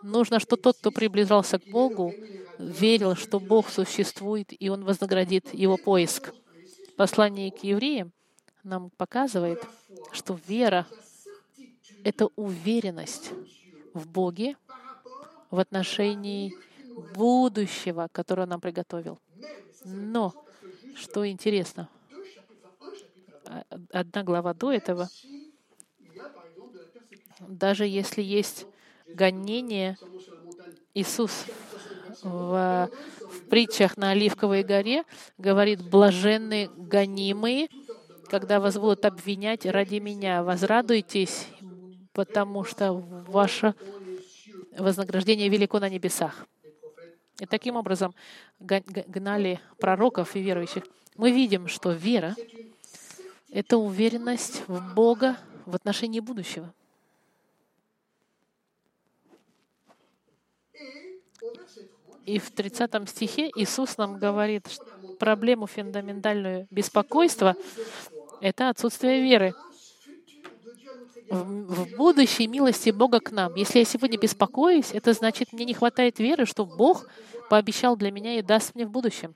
нужно, 0.02 0.40
что 0.40 0.56
тот, 0.56 0.76
кто 0.76 0.90
приближался 0.90 1.58
к 1.58 1.64
Богу, 1.64 2.14
верил, 2.62 3.14
что 3.14 3.40
Бог 3.40 3.68
существует, 3.68 4.52
и 4.58 4.68
Он 4.68 4.84
вознаградит 4.84 5.52
его 5.54 5.76
поиск. 5.76 6.32
Послание 6.96 7.50
к 7.50 7.64
евреям 7.64 8.12
нам 8.62 8.90
показывает, 8.90 9.60
что 10.12 10.38
вера— 10.46 10.86
это 12.04 12.28
уверенность 12.36 13.30
в 13.94 14.08
Боге 14.08 14.56
в 15.50 15.58
отношении 15.58 16.54
будущего, 17.14 18.08
которое 18.12 18.42
Он 18.42 18.50
нам 18.50 18.60
приготовил. 18.60 19.18
Но, 19.84 20.32
что 20.94 21.28
интересно, 21.28 21.88
одна 23.90 24.22
глава 24.22 24.54
до 24.54 24.72
этого, 24.72 25.08
даже 27.40 27.86
если 27.86 28.22
есть 28.22 28.66
гонение, 29.06 29.98
Иисус 30.94 31.46
в, 32.22 32.90
в 33.20 33.48
притчах 33.48 33.96
на 33.96 34.10
Оливковой 34.10 34.62
горе 34.62 35.04
говорит, 35.38 35.82
блаженны 35.82 36.68
гонимые, 36.76 37.68
когда 38.28 38.60
вас 38.60 38.78
будут 38.78 39.04
обвинять 39.04 39.66
ради 39.66 39.96
меня. 39.96 40.42
Возрадуйтесь, 40.42 41.46
потому 42.12 42.64
что 42.64 42.92
ваше 42.92 43.74
вознаграждение 44.78 45.48
велико 45.48 45.80
на 45.80 45.88
небесах. 45.88 46.46
И 47.40 47.46
таким 47.46 47.76
образом 47.76 48.14
гнали 48.58 49.60
пророков 49.78 50.36
и 50.36 50.40
верующих. 50.40 50.84
Мы 51.16 51.32
видим, 51.32 51.68
что 51.68 51.92
вера— 51.92 52.34
это 53.50 53.76
уверенность 53.76 54.62
в 54.66 54.94
Бога 54.94 55.36
в 55.66 55.74
отношении 55.74 56.20
будущего. 56.20 56.72
И 62.26 62.38
в 62.38 62.50
30 62.50 63.08
стихе 63.08 63.50
Иисус 63.56 63.96
нам 63.98 64.18
говорит, 64.18 64.68
что 64.68 64.84
проблему 65.18 65.66
фундаментальную 65.66 66.66
беспокойства— 66.70 67.56
это 68.40 68.68
отсутствие 68.68 69.22
веры 69.22 69.54
в 71.28 71.96
будущей 71.96 72.46
милости 72.46 72.90
Бога 72.90 73.18
к 73.20 73.32
нам. 73.32 73.54
Если 73.54 73.78
я 73.78 73.84
сегодня 73.84 74.18
беспокоюсь, 74.18 74.90
это 74.92 75.12
значит, 75.14 75.52
мне 75.52 75.64
не 75.64 75.74
хватает 75.74 76.18
веры, 76.18 76.44
что 76.44 76.66
Бог 76.66 77.06
пообещал 77.48 77.96
для 77.96 78.10
меня 78.10 78.38
и 78.38 78.42
даст 78.42 78.74
мне 78.74 78.84
в 78.84 78.90
будущем. 78.90 79.34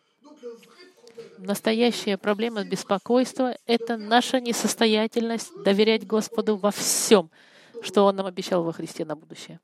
Настоящая 1.39 2.17
проблема 2.17 2.65
беспокойства— 2.65 3.57
это 3.67 3.97
наша 3.97 4.41
несостоятельность 4.41 5.51
доверять 5.65 6.07
Господу 6.07 6.57
во 6.57 6.71
всем, 6.71 7.31
что 7.83 8.05
Он 8.05 8.17
нам 8.17 8.27
обещал 8.27 8.63
во 8.63 8.73
Христе 8.73 9.05
на 9.05 9.17
будущее. 9.17 9.61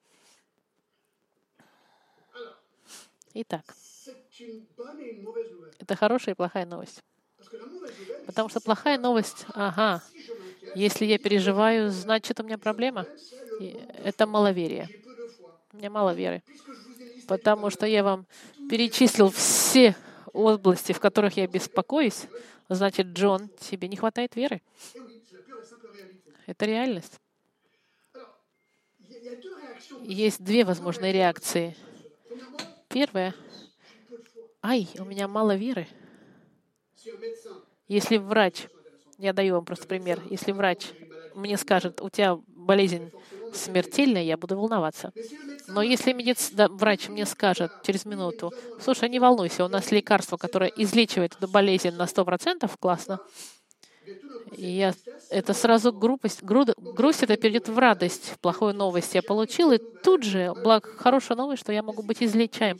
Итак, 3.34 3.74
это 5.78 5.96
хорошая 5.96 6.34
и 6.34 6.36
плохая 6.36 6.66
новость. 6.66 7.02
Потому 8.26 8.48
что 8.48 8.60
плохая 8.60 8.98
новость, 8.98 9.46
ага, 9.54 10.02
если 10.74 11.04
я 11.06 11.18
переживаю, 11.18 11.90
значит, 11.90 12.40
у 12.40 12.44
меня 12.44 12.58
проблема. 12.58 13.06
И 13.58 13.84
это 14.04 14.26
маловерие. 14.26 14.90
У 15.72 15.78
меня 15.78 15.90
мало 15.90 16.14
веры. 16.14 16.42
Потому 17.26 17.70
что 17.70 17.86
я 17.86 18.04
вам 18.04 18.26
перечислил 18.68 19.30
все 19.30 19.96
области, 20.32 20.92
в 20.92 21.00
которых 21.00 21.36
я 21.36 21.46
беспокоюсь, 21.46 22.24
значит, 22.68 23.08
Джон, 23.08 23.50
тебе 23.58 23.88
не 23.88 23.96
хватает 23.96 24.36
веры. 24.36 24.62
Это 26.46 26.66
реальность. 26.66 27.18
Есть 30.04 30.42
две 30.42 30.64
возможные 30.64 31.12
реакции. 31.12 31.76
Первое. 32.92 33.34
Ай, 34.62 34.88
у 34.98 35.04
меня 35.04 35.26
мало 35.26 35.56
веры. 35.56 35.86
Если 37.88 38.18
врач, 38.18 38.66
я 39.18 39.32
даю 39.32 39.54
вам 39.54 39.64
просто 39.64 39.86
пример, 39.86 40.20
если 40.30 40.52
врач 40.52 40.90
мне 41.34 41.56
скажет, 41.56 42.00
у 42.00 42.10
тебя 42.10 42.38
болезнь 42.46 43.10
смертельная, 43.54 44.22
я 44.22 44.36
буду 44.36 44.56
волноваться. 44.56 45.12
Но 45.68 45.82
если 45.82 46.12
медиц... 46.12 46.50
да, 46.52 46.68
врач 46.68 47.08
мне 47.08 47.26
скажет 47.26 47.72
через 47.82 48.04
минуту, 48.04 48.52
слушай, 48.80 49.08
не 49.08 49.18
волнуйся, 49.18 49.64
у 49.64 49.68
нас 49.68 49.90
лекарство, 49.90 50.36
которое 50.36 50.70
излечивает 50.76 51.34
эту 51.34 51.48
болезнь 51.48 51.90
на 51.90 52.04
100%, 52.04 52.70
классно, 52.78 53.20
я, 54.56 54.94
это 55.30 55.54
сразу 55.54 55.92
грубость, 55.92 56.42
гру, 56.42 56.64
грусть 56.76 57.22
это 57.22 57.36
перейдет 57.36 57.68
в 57.68 57.78
радость. 57.78 58.34
Плохую 58.40 58.74
новость 58.74 59.14
я 59.14 59.22
получил, 59.22 59.72
и 59.72 59.78
тут 60.02 60.24
же 60.24 60.54
благ, 60.54 60.86
хорошая 60.96 61.36
новость, 61.36 61.62
что 61.62 61.72
я 61.72 61.82
могу 61.82 62.02
быть 62.02 62.22
излечаем. 62.22 62.78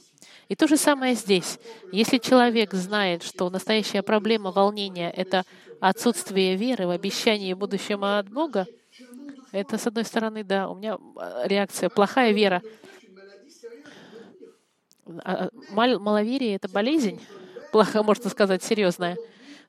И 0.49 0.55
то 0.55 0.67
же 0.67 0.77
самое 0.77 1.15
здесь. 1.15 1.59
Если 1.91 2.19
человек 2.19 2.75
знает, 2.75 3.23
что 3.23 3.49
настоящая 3.51 4.03
проблема 4.03 4.51
волнения— 4.51 5.11
это 5.17 5.45
отсутствие 5.81 6.57
веры 6.57 6.87
в 6.87 6.91
обещание 6.91 7.55
будущего 7.55 8.19
от 8.19 8.29
Бога, 8.29 8.67
это, 9.51 9.79
с 9.79 9.87
одной 9.87 10.05
стороны, 10.05 10.45
да, 10.45 10.69
у 10.69 10.75
меня 10.75 10.99
а, 11.17 11.47
реакция 11.47 11.89
плохая 11.89 12.33
вера. 12.33 12.63
А, 15.25 15.49
маловерие— 15.71 16.55
это 16.57 16.69
болезнь, 16.69 17.21
плохо, 17.71 18.03
можно 18.03 18.31
сказать, 18.31 18.63
серьезная. 18.63 19.17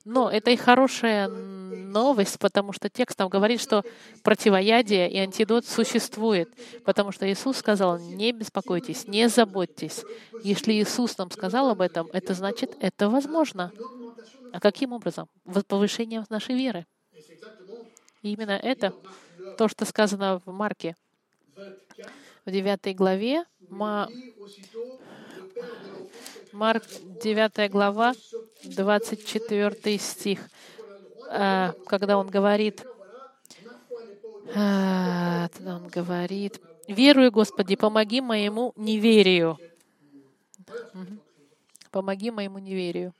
Но 0.04 0.30
это 0.30 0.50
и 0.50 0.56
хорошая 0.56 1.28
новость, 1.28 2.38
потому 2.38 2.72
что 2.72 2.90
текст 2.90 3.18
нам 3.18 3.28
говорит, 3.28 3.60
что 3.60 3.84
противоядие 4.22 5.10
и 5.10 5.18
антидот 5.18 5.64
существует. 5.64 6.52
Потому 6.84 7.12
что 7.12 7.30
Иисус 7.30 7.56
сказал, 7.56 7.98
не 7.98 8.32
беспокойтесь, 8.32 9.06
не 9.08 9.28
заботьтесь. 9.28 10.04
Если 10.42 10.72
Иисус 10.74 11.16
нам 11.16 11.30
сказал 11.30 11.70
об 11.70 11.80
этом, 11.80 12.08
это 12.12 12.34
значит, 12.34 12.76
это 12.80 13.08
возможно. 13.08 13.72
А 14.52 14.60
каким 14.60 14.92
образом? 14.92 15.28
Повышение 15.68 16.24
нашей 16.28 16.54
веры. 16.54 16.86
И 18.22 18.32
именно 18.32 18.52
это 18.52 18.92
то, 19.56 19.68
что 19.68 19.84
сказано 19.84 20.40
в 20.44 20.52
Марке. 20.52 20.96
В 22.44 22.50
9 22.50 22.94
главе 22.96 23.44
Марк 26.54 26.84
9 27.20 27.68
глава, 27.68 28.14
24 28.62 29.98
стих, 29.98 30.38
а, 31.28 31.74
когда 31.88 32.16
он 32.16 32.28
говорит, 32.28 32.86
а, 34.54 35.48
он 35.66 35.88
говорит, 35.88 36.60
«Верую, 36.86 37.32
Господи, 37.32 37.74
помоги 37.74 38.20
моему 38.20 38.72
неверию». 38.76 39.58
Помоги 41.90 42.30
моему 42.30 42.60
неверию. 42.60 43.12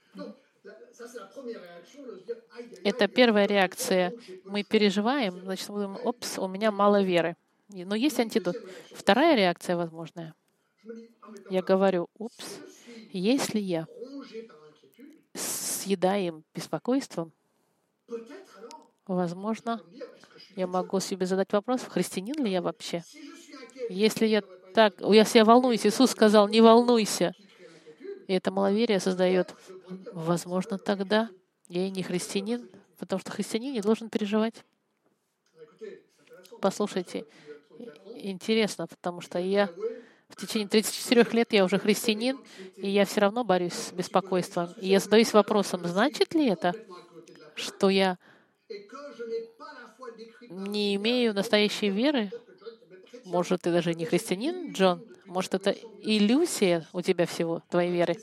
Это 2.85 3.09
первая 3.09 3.47
реакция. 3.47 4.13
Мы 4.45 4.63
переживаем, 4.63 5.41
значит, 5.41 5.67
мы 5.67 5.81
думаем, 5.81 6.07
опс, 6.07 6.39
у 6.39 6.47
меня 6.47 6.71
мало 6.71 7.03
веры. 7.03 7.35
Но 7.67 7.95
есть 7.95 8.17
антидот. 8.17 8.55
Вторая 8.93 9.35
реакция 9.35 9.75
возможная. 9.75 10.33
Я 11.49 11.61
говорю, 11.61 12.07
упс, 12.17 12.59
если 13.19 13.59
я 13.59 13.87
съедаем 15.33 16.43
беспокойством, 16.53 17.31
возможно, 19.07 19.81
я 20.55 20.67
могу 20.67 20.99
себе 20.99 21.25
задать 21.25 21.51
вопрос, 21.53 21.81
христианин 21.83 22.43
ли 22.43 22.51
я 22.51 22.61
вообще? 22.61 23.03
Если 23.89 24.25
я 24.25 24.41
так, 24.73 24.99
если 25.01 25.39
я 25.39 25.45
волнуюсь, 25.45 25.85
Иисус 25.85 26.11
сказал, 26.11 26.47
не 26.47 26.61
волнуйся, 26.61 27.33
и 28.27 28.33
это 28.33 28.51
маловерие 28.51 28.99
создает, 28.99 29.53
возможно, 30.11 30.77
тогда 30.77 31.29
я 31.67 31.87
и 31.87 31.91
не 31.91 32.03
христианин, 32.03 32.69
потому 32.97 33.19
что 33.19 33.31
христианин 33.31 33.73
не 33.73 33.81
должен 33.81 34.09
переживать. 34.09 34.65
Послушайте, 36.59 37.25
интересно, 38.15 38.87
потому 38.87 39.21
что 39.21 39.39
я 39.39 39.69
в 40.29 40.35
течение 40.35 40.67
34 40.67 41.31
лет 41.31 41.53
я 41.53 41.63
уже 41.63 41.79
христианин, 41.79 42.39
и 42.77 42.89
я 42.89 43.05
все 43.05 43.21
равно 43.21 43.43
борюсь 43.43 43.73
с 43.73 43.91
беспокойством. 43.91 44.73
И 44.81 44.89
я 44.89 44.99
задаюсь 44.99 45.33
вопросом, 45.33 45.85
значит 45.85 46.33
ли 46.33 46.47
это, 46.47 46.73
что 47.55 47.89
я 47.89 48.17
не 50.49 50.95
имею 50.95 51.33
настоящей 51.33 51.89
веры? 51.89 52.31
Может, 53.23 53.61
ты 53.61 53.71
даже 53.71 53.93
не 53.93 54.05
христианин, 54.05 54.71
Джон? 54.71 55.03
Может, 55.25 55.55
это 55.55 55.71
иллюзия 55.71 56.87
у 56.93 57.01
тебя 57.01 57.25
всего, 57.25 57.63
твоей 57.69 57.91
веры? 57.91 58.15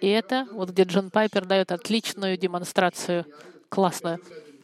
И 0.00 0.08
это, 0.08 0.46
вот 0.52 0.70
где 0.70 0.84
Джон 0.84 1.10
Пайпер 1.10 1.44
дает 1.44 1.72
отличную 1.72 2.36
демонстрацию, 2.36 3.26
классную. 3.68 4.20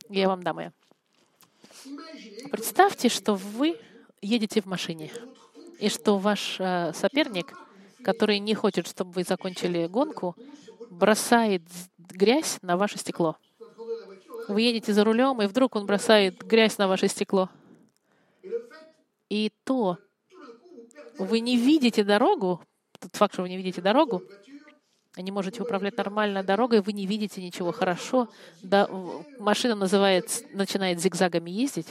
Я 0.09 0.29
вам 0.29 0.43
дам 0.43 0.61
ее. 0.61 0.73
Представьте, 2.51 3.09
что 3.09 3.35
вы 3.35 3.79
едете 4.23 4.61
в 4.61 4.67
машине 4.67 5.11
и 5.85 5.91
что 5.91 6.17
ваш 6.17 6.57
э, 6.61 6.93
соперник, 6.95 7.53
который 8.03 8.39
не 8.39 8.55
хочет, 8.55 8.87
чтобы 8.87 9.13
вы 9.13 9.23
закончили 9.23 9.87
гонку, 9.87 10.35
бросает 10.89 11.61
грязь 11.99 12.59
на 12.63 12.79
ваше 12.79 12.97
стекло. 12.97 13.37
Вы 14.49 14.63
едете 14.63 14.95
за 14.95 15.05
рулем, 15.05 15.43
и 15.43 15.47
вдруг 15.47 15.77
он 15.77 15.85
бросает 15.85 16.43
грязь 16.43 16.79
на 16.79 16.89
ваше 16.89 17.09
стекло. 17.09 17.51
И 19.29 19.53
то 19.65 19.99
вы 21.19 21.41
не 21.41 21.59
видите 21.59 22.03
дорогу, 22.03 22.63
тот 22.99 23.15
факт, 23.15 23.35
что 23.35 23.43
вы 23.43 23.51
не 23.51 23.59
видите 23.59 23.83
дорогу, 23.83 24.23
не 25.19 25.33
можете 25.33 25.63
управлять 25.63 25.99
нормально 25.99 26.43
дорогой, 26.43 26.81
вы 26.81 26.95
не 26.95 27.05
видите 27.05 27.43
ничего 27.43 27.73
хорошо, 27.73 28.31
да, 28.63 28.89
машина 29.39 29.75
называет, 29.75 30.47
начинает 30.55 30.99
зигзагами 30.99 31.51
ездить. 31.51 31.89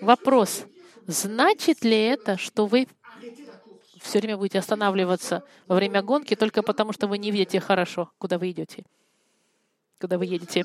Вопрос, 0.00 0.66
Значит 1.06 1.84
ли 1.84 1.96
это, 1.96 2.36
что 2.38 2.66
вы 2.66 2.88
все 4.04 4.18
время 4.18 4.36
будете 4.36 4.58
останавливаться 4.58 5.42
во 5.66 5.76
время 5.76 6.02
гонки 6.02 6.36
только 6.36 6.62
потому, 6.62 6.92
что 6.92 7.06
вы 7.06 7.18
не 7.18 7.30
видите 7.30 7.58
хорошо, 7.60 8.10
куда 8.18 8.38
вы 8.38 8.50
идете, 8.50 8.84
куда 10.00 10.18
вы 10.18 10.26
едете? 10.26 10.64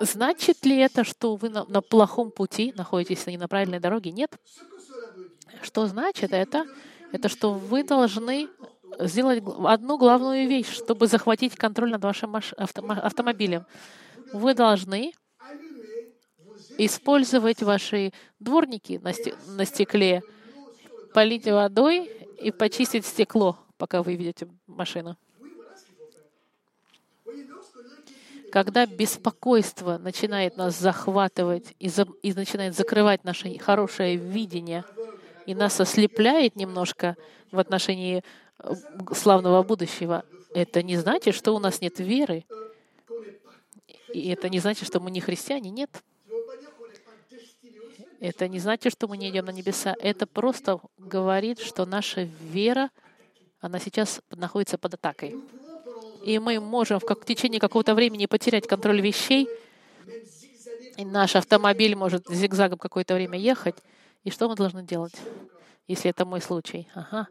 Значит 0.00 0.64
ли 0.64 0.76
это, 0.78 1.04
что 1.04 1.36
вы 1.36 1.50
на, 1.50 1.64
на 1.66 1.80
плохом 1.80 2.30
пути 2.30 2.72
находитесь, 2.76 3.26
на 3.26 3.30
неправильной 3.30 3.78
дороге? 3.78 4.10
Нет. 4.10 4.36
Что 5.62 5.86
значит 5.86 6.32
это? 6.32 6.66
Это 7.12 7.28
что 7.28 7.52
вы 7.52 7.84
должны 7.84 8.48
сделать 8.98 9.42
одну 9.64 9.98
главную 9.98 10.48
вещь, 10.48 10.68
чтобы 10.68 11.06
захватить 11.06 11.54
контроль 11.54 11.90
над 11.90 12.02
вашим 12.02 12.34
автомобилем. 12.34 13.66
Вы 14.32 14.54
должны 14.54 15.12
использовать 16.78 17.62
ваши 17.62 18.12
дворники 18.40 18.98
на, 19.02 19.12
сте- 19.12 19.34
на 19.46 19.64
стекле, 19.64 20.22
полить 21.14 21.46
водой 21.46 22.10
и 22.40 22.50
почистить 22.50 23.06
стекло, 23.06 23.56
пока 23.78 24.02
вы 24.02 24.16
ведете 24.16 24.48
машину. 24.66 25.16
Когда 28.52 28.84
беспокойство 28.86 29.98
начинает 29.98 30.56
нас 30.56 30.78
захватывать 30.78 31.74
и, 31.78 31.88
за, 31.88 32.06
и 32.22 32.32
начинает 32.34 32.76
закрывать 32.76 33.24
наше 33.24 33.58
хорошее 33.58 34.16
видение, 34.16 34.84
и 35.46 35.54
нас 35.54 35.80
ослепляет 35.80 36.56
немножко 36.56 37.16
в 37.50 37.58
отношении 37.58 38.22
э, 38.58 38.74
славного 39.14 39.62
будущего, 39.62 40.24
это 40.54 40.82
не 40.82 40.96
значит, 40.96 41.34
что 41.34 41.52
у 41.52 41.58
нас 41.58 41.80
нет 41.80 41.98
веры. 41.98 42.44
И 44.12 44.28
это 44.30 44.48
не 44.48 44.60
значит, 44.60 44.86
что 44.86 45.00
мы 45.00 45.10
не 45.10 45.20
христиане. 45.20 45.70
Нет. 45.70 45.90
Это 48.24 48.48
не 48.48 48.58
значит, 48.58 48.90
что 48.90 49.06
мы 49.06 49.18
не 49.18 49.28
идем 49.28 49.44
на 49.44 49.50
небеса. 49.50 49.94
Это 50.00 50.26
просто 50.26 50.80
говорит, 50.96 51.60
что 51.60 51.84
наша 51.84 52.22
вера, 52.22 52.88
она 53.60 53.78
сейчас 53.78 54.22
находится 54.30 54.78
под 54.78 54.94
атакой. 54.94 55.36
И 56.24 56.38
мы 56.38 56.58
можем 56.58 57.00
в, 57.00 57.04
как, 57.04 57.20
в 57.20 57.26
течение 57.26 57.60
какого-то 57.60 57.94
времени 57.94 58.24
потерять 58.24 58.66
контроль 58.66 59.02
вещей, 59.02 59.46
и 60.96 61.04
наш 61.04 61.36
автомобиль 61.36 61.94
может 61.96 62.26
зигзагом 62.30 62.78
какое-то 62.78 63.14
время 63.14 63.38
ехать. 63.38 63.76
И 64.22 64.30
что 64.30 64.48
мы 64.48 64.56
должны 64.56 64.82
делать, 64.82 65.16
если 65.86 66.08
это 66.08 66.24
мой 66.24 66.40
случай? 66.40 66.88
Ага. 66.94 67.28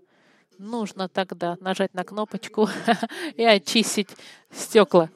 Нужно 0.60 1.10
тогда 1.10 1.58
нажать 1.60 1.96
на 1.96 2.04
кнопочку 2.04 2.70
и 3.36 3.44
очистить 3.44 4.10
стекла. 4.52 5.10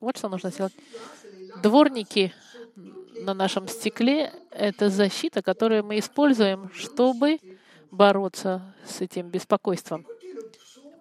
Вот 0.00 0.18
что 0.18 0.28
нужно 0.28 0.50
сделать. 0.50 0.74
Дворники 1.62 2.34
на 3.20 3.34
нашем 3.34 3.68
стекле— 3.68 4.32
это 4.50 4.90
защита, 4.90 5.42
которую 5.42 5.84
мы 5.84 5.98
используем, 5.98 6.70
чтобы 6.72 7.38
бороться 7.90 8.74
с 8.84 9.00
этим 9.00 9.28
беспокойством. 9.28 10.06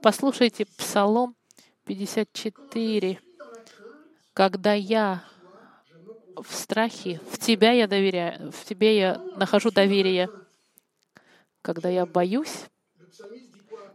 Послушайте 0.01 0.65
Псалом 0.77 1.35
54. 1.85 3.19
Когда 4.33 4.73
я 4.73 5.23
в 6.35 6.53
страхе, 6.53 7.19
в 7.31 7.37
Тебя 7.39 7.71
я 7.71 7.87
доверяю, 7.87 8.51
в 8.51 8.63
Тебе 8.63 8.97
я 8.97 9.21
нахожу 9.35 9.71
доверие. 9.71 10.29
Когда 11.61 11.89
я 11.89 12.05
боюсь, 12.05 12.65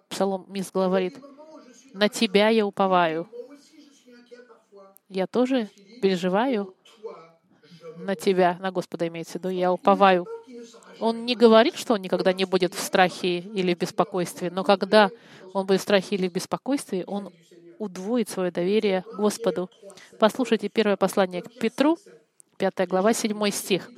псалмист 0.08 0.72
говорит, 0.72 1.18
на 1.94 2.08
Тебя 2.08 2.48
я 2.48 2.66
уповаю. 2.66 3.28
Я 5.08 5.26
тоже 5.26 5.68
переживаю 6.00 6.74
на 8.04 8.14
Тебя, 8.16 8.58
на 8.60 8.70
Господа 8.70 9.08
имеется 9.08 9.32
в 9.32 9.34
виду, 9.36 9.48
я 9.48 9.72
уповаю. 9.72 10.26
Он 11.00 11.24
не 11.24 11.34
говорит, 11.34 11.76
что 11.76 11.94
он 11.94 12.02
никогда 12.02 12.32
не 12.32 12.44
будет 12.44 12.74
в 12.74 12.80
страхе 12.80 13.38
или 13.38 13.74
в 13.74 13.78
беспокойстве, 13.78 14.50
но 14.50 14.64
когда 14.64 15.10
он 15.52 15.66
будет 15.66 15.80
в 15.80 15.82
страхе 15.82 16.16
или 16.16 16.28
в 16.28 16.32
беспокойстве, 16.32 17.04
он 17.06 17.32
удвоит 17.78 18.28
свое 18.28 18.50
доверие 18.50 19.04
Господу. 19.16 19.68
Послушайте 20.18 20.68
первое 20.68 20.96
послание 20.96 21.42
к 21.42 21.52
Петру, 21.58 21.98
5 22.58 22.88
глава, 22.88 23.12
7 23.12 23.50
стих. 23.50 23.90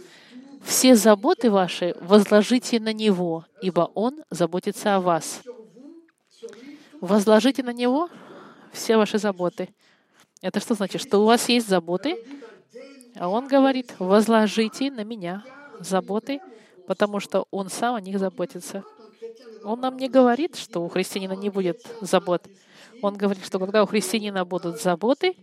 «Все 0.64 0.94
заботы 0.96 1.50
ваши 1.50 1.94
возложите 2.00 2.80
на 2.80 2.94
Него, 2.94 3.44
ибо 3.60 3.90
Он 3.94 4.22
заботится 4.30 4.96
о 4.96 5.00
вас». 5.00 5.42
Возложите 7.00 7.62
на 7.62 7.74
Него 7.74 8.08
все 8.72 8.96
ваши 8.96 9.18
заботы. 9.18 9.68
Это 10.40 10.60
что 10.60 10.74
значит? 10.74 11.02
Что 11.02 11.18
у 11.18 11.26
вас 11.26 11.48
есть 11.50 11.68
заботы, 11.68 12.16
а 13.16 13.28
Он 13.28 13.48
говорит, 13.48 13.94
возложите 13.98 14.90
на 14.90 15.04
меня 15.04 15.44
заботы, 15.80 16.40
потому 16.86 17.20
что 17.20 17.46
Он 17.50 17.68
сам 17.68 17.94
о 17.94 18.00
них 18.00 18.18
заботится. 18.18 18.84
Он 19.64 19.80
нам 19.80 19.96
не 19.96 20.08
говорит, 20.08 20.56
что 20.56 20.84
у 20.84 20.88
христианина 20.88 21.32
не 21.32 21.48
будет 21.48 21.86
забот. 22.00 22.46
Он 23.02 23.16
говорит, 23.16 23.44
что 23.44 23.58
когда 23.58 23.82
у 23.82 23.86
христианина 23.86 24.44
будут 24.44 24.80
заботы, 24.80 25.34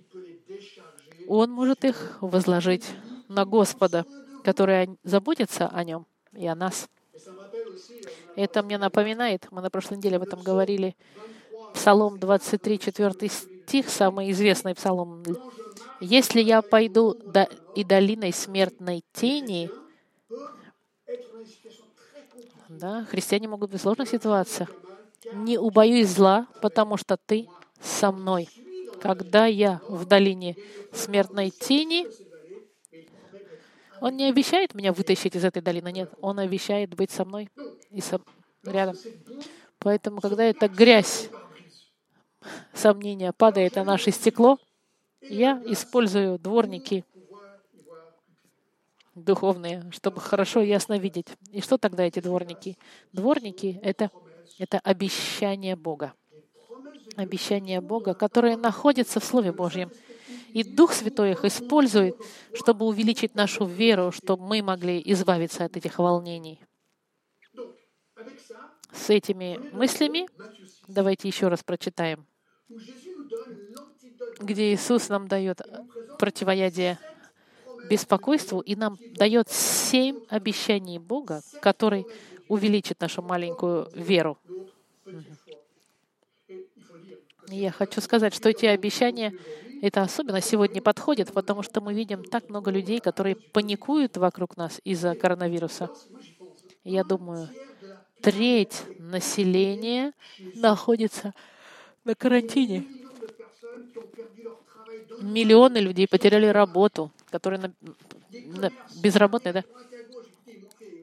он 1.27 1.51
может 1.51 1.85
их 1.85 2.17
возложить 2.21 2.85
на 3.27 3.45
Господа, 3.45 4.05
который 4.43 4.97
заботится 5.03 5.67
о 5.67 5.83
нем 5.83 6.05
и 6.33 6.45
о 6.47 6.55
нас. 6.55 6.87
Это 8.35 8.63
мне 8.63 8.77
напоминает, 8.77 9.47
мы 9.51 9.61
на 9.61 9.69
прошлой 9.69 9.97
неделе 9.97 10.17
об 10.17 10.23
этом 10.23 10.41
говорили, 10.41 10.95
Псалом 11.73 12.19
23, 12.19 12.79
4 12.79 13.29
стих, 13.29 13.89
самый 13.89 14.31
известный 14.31 14.75
псалом. 14.75 15.23
«Если 16.01 16.41
я 16.41 16.61
пойду 16.61 17.13
до, 17.13 17.47
и 17.75 17.83
долиной 17.83 18.33
смертной 18.33 19.03
тени, 19.13 19.69
да, 22.69 23.05
христиане 23.05 23.47
могут 23.47 23.71
быть 23.71 23.79
в 23.79 23.83
сложных 23.83 24.09
ситуациях. 24.09 24.69
Не 25.33 25.57
убоюсь 25.57 26.09
зла, 26.09 26.47
потому 26.61 26.97
что 26.97 27.17
ты 27.17 27.47
со 27.79 28.11
мной. 28.11 28.49
Когда 29.01 29.45
я 29.45 29.81
в 29.87 30.05
долине 30.05 30.55
смертной 30.93 31.51
тени, 31.51 32.07
он 33.99 34.17
не 34.17 34.25
обещает 34.25 34.73
меня 34.73 34.93
вытащить 34.93 35.35
из 35.35 35.45
этой 35.45 35.61
долины, 35.61 35.91
нет. 35.91 36.11
Он 36.21 36.39
обещает 36.39 36.95
быть 36.95 37.11
со 37.11 37.23
мной 37.23 37.49
и 37.91 38.01
со... 38.01 38.19
рядом. 38.63 38.95
Поэтому, 39.77 40.21
когда 40.21 40.43
эта 40.43 40.67
грязь 40.67 41.29
сомнения 42.73 43.31
падает 43.31 43.75
на 43.75 43.83
наше 43.83 44.11
стекло, 44.11 44.57
я 45.21 45.61
использую 45.65 46.39
дворники 46.39 47.05
духовные, 49.15 49.83
чтобы 49.91 50.21
хорошо 50.21 50.61
ясно 50.61 50.97
видеть. 50.97 51.27
И 51.51 51.61
что 51.61 51.77
тогда 51.77 52.03
эти 52.03 52.19
дворники? 52.19 52.77
Дворники— 53.11 53.79
это, 53.83 54.09
это 54.57 54.79
обещание 54.79 55.75
Бога. 55.75 56.13
Обещание 57.17 57.81
Бога, 57.81 58.13
которое 58.13 58.55
находится 58.57 59.19
в 59.19 59.25
Слове 59.25 59.51
Божьем. 59.51 59.91
И 60.53 60.63
Дух 60.63 60.93
Святой 60.93 61.31
их 61.31 61.45
использует, 61.45 62.15
чтобы 62.53 62.85
увеличить 62.85 63.35
нашу 63.35 63.65
веру, 63.65 64.11
чтобы 64.11 64.45
мы 64.45 64.61
могли 64.61 65.01
избавиться 65.05 65.65
от 65.65 65.77
этих 65.77 65.99
волнений. 65.99 66.61
С 68.93 69.09
этими 69.09 69.57
мыслями 69.71 70.27
давайте 70.87 71.27
еще 71.27 71.47
раз 71.47 71.63
прочитаем, 71.63 72.25
где 74.41 74.73
Иисус 74.73 75.09
нам 75.09 75.27
дает 75.27 75.61
противоядие 76.19 76.97
беспокойству 77.89 78.59
и 78.59 78.75
нам 78.75 78.97
дает 79.15 79.49
семь 79.49 80.19
обещаний 80.29 80.97
Бога, 80.97 81.41
который 81.61 82.05
увеличит 82.47 82.99
нашу 82.99 83.21
маленькую 83.21 83.89
веру. 83.95 84.37
Я 87.47 87.71
хочу 87.71 87.99
сказать, 88.01 88.33
что 88.33 88.49
эти 88.49 88.65
обещания, 88.65 89.33
это 89.81 90.01
особенно 90.03 90.41
сегодня 90.41 90.81
подходит, 90.81 91.33
потому 91.33 91.63
что 91.63 91.81
мы 91.81 91.93
видим 91.93 92.23
так 92.23 92.49
много 92.49 92.71
людей, 92.71 92.99
которые 92.99 93.35
паникуют 93.35 94.15
вокруг 94.15 94.55
нас 94.55 94.79
из-за 94.85 95.15
коронавируса. 95.15 95.89
Я 96.83 97.03
думаю, 97.03 97.49
треть 98.21 98.83
населения 98.99 100.13
находится 100.55 101.33
на 102.05 102.15
карантине. 102.15 102.85
Миллионы 105.19 105.77
людей 105.77 106.07
потеряли 106.07 106.47
работу, 106.47 107.11
которые 107.29 107.59
на, 107.59 107.73
на, 108.45 108.71
безработные, 108.95 109.53
да? 109.53 109.63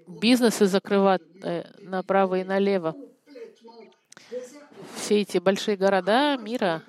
Бизнесы 0.06 0.66
закрывают 0.66 1.22
э, 1.42 1.64
направо 1.80 2.40
и 2.40 2.44
налево. 2.44 2.96
Все 4.96 5.20
эти 5.20 5.38
большие 5.38 5.76
города 5.76 6.36
мира, 6.36 6.82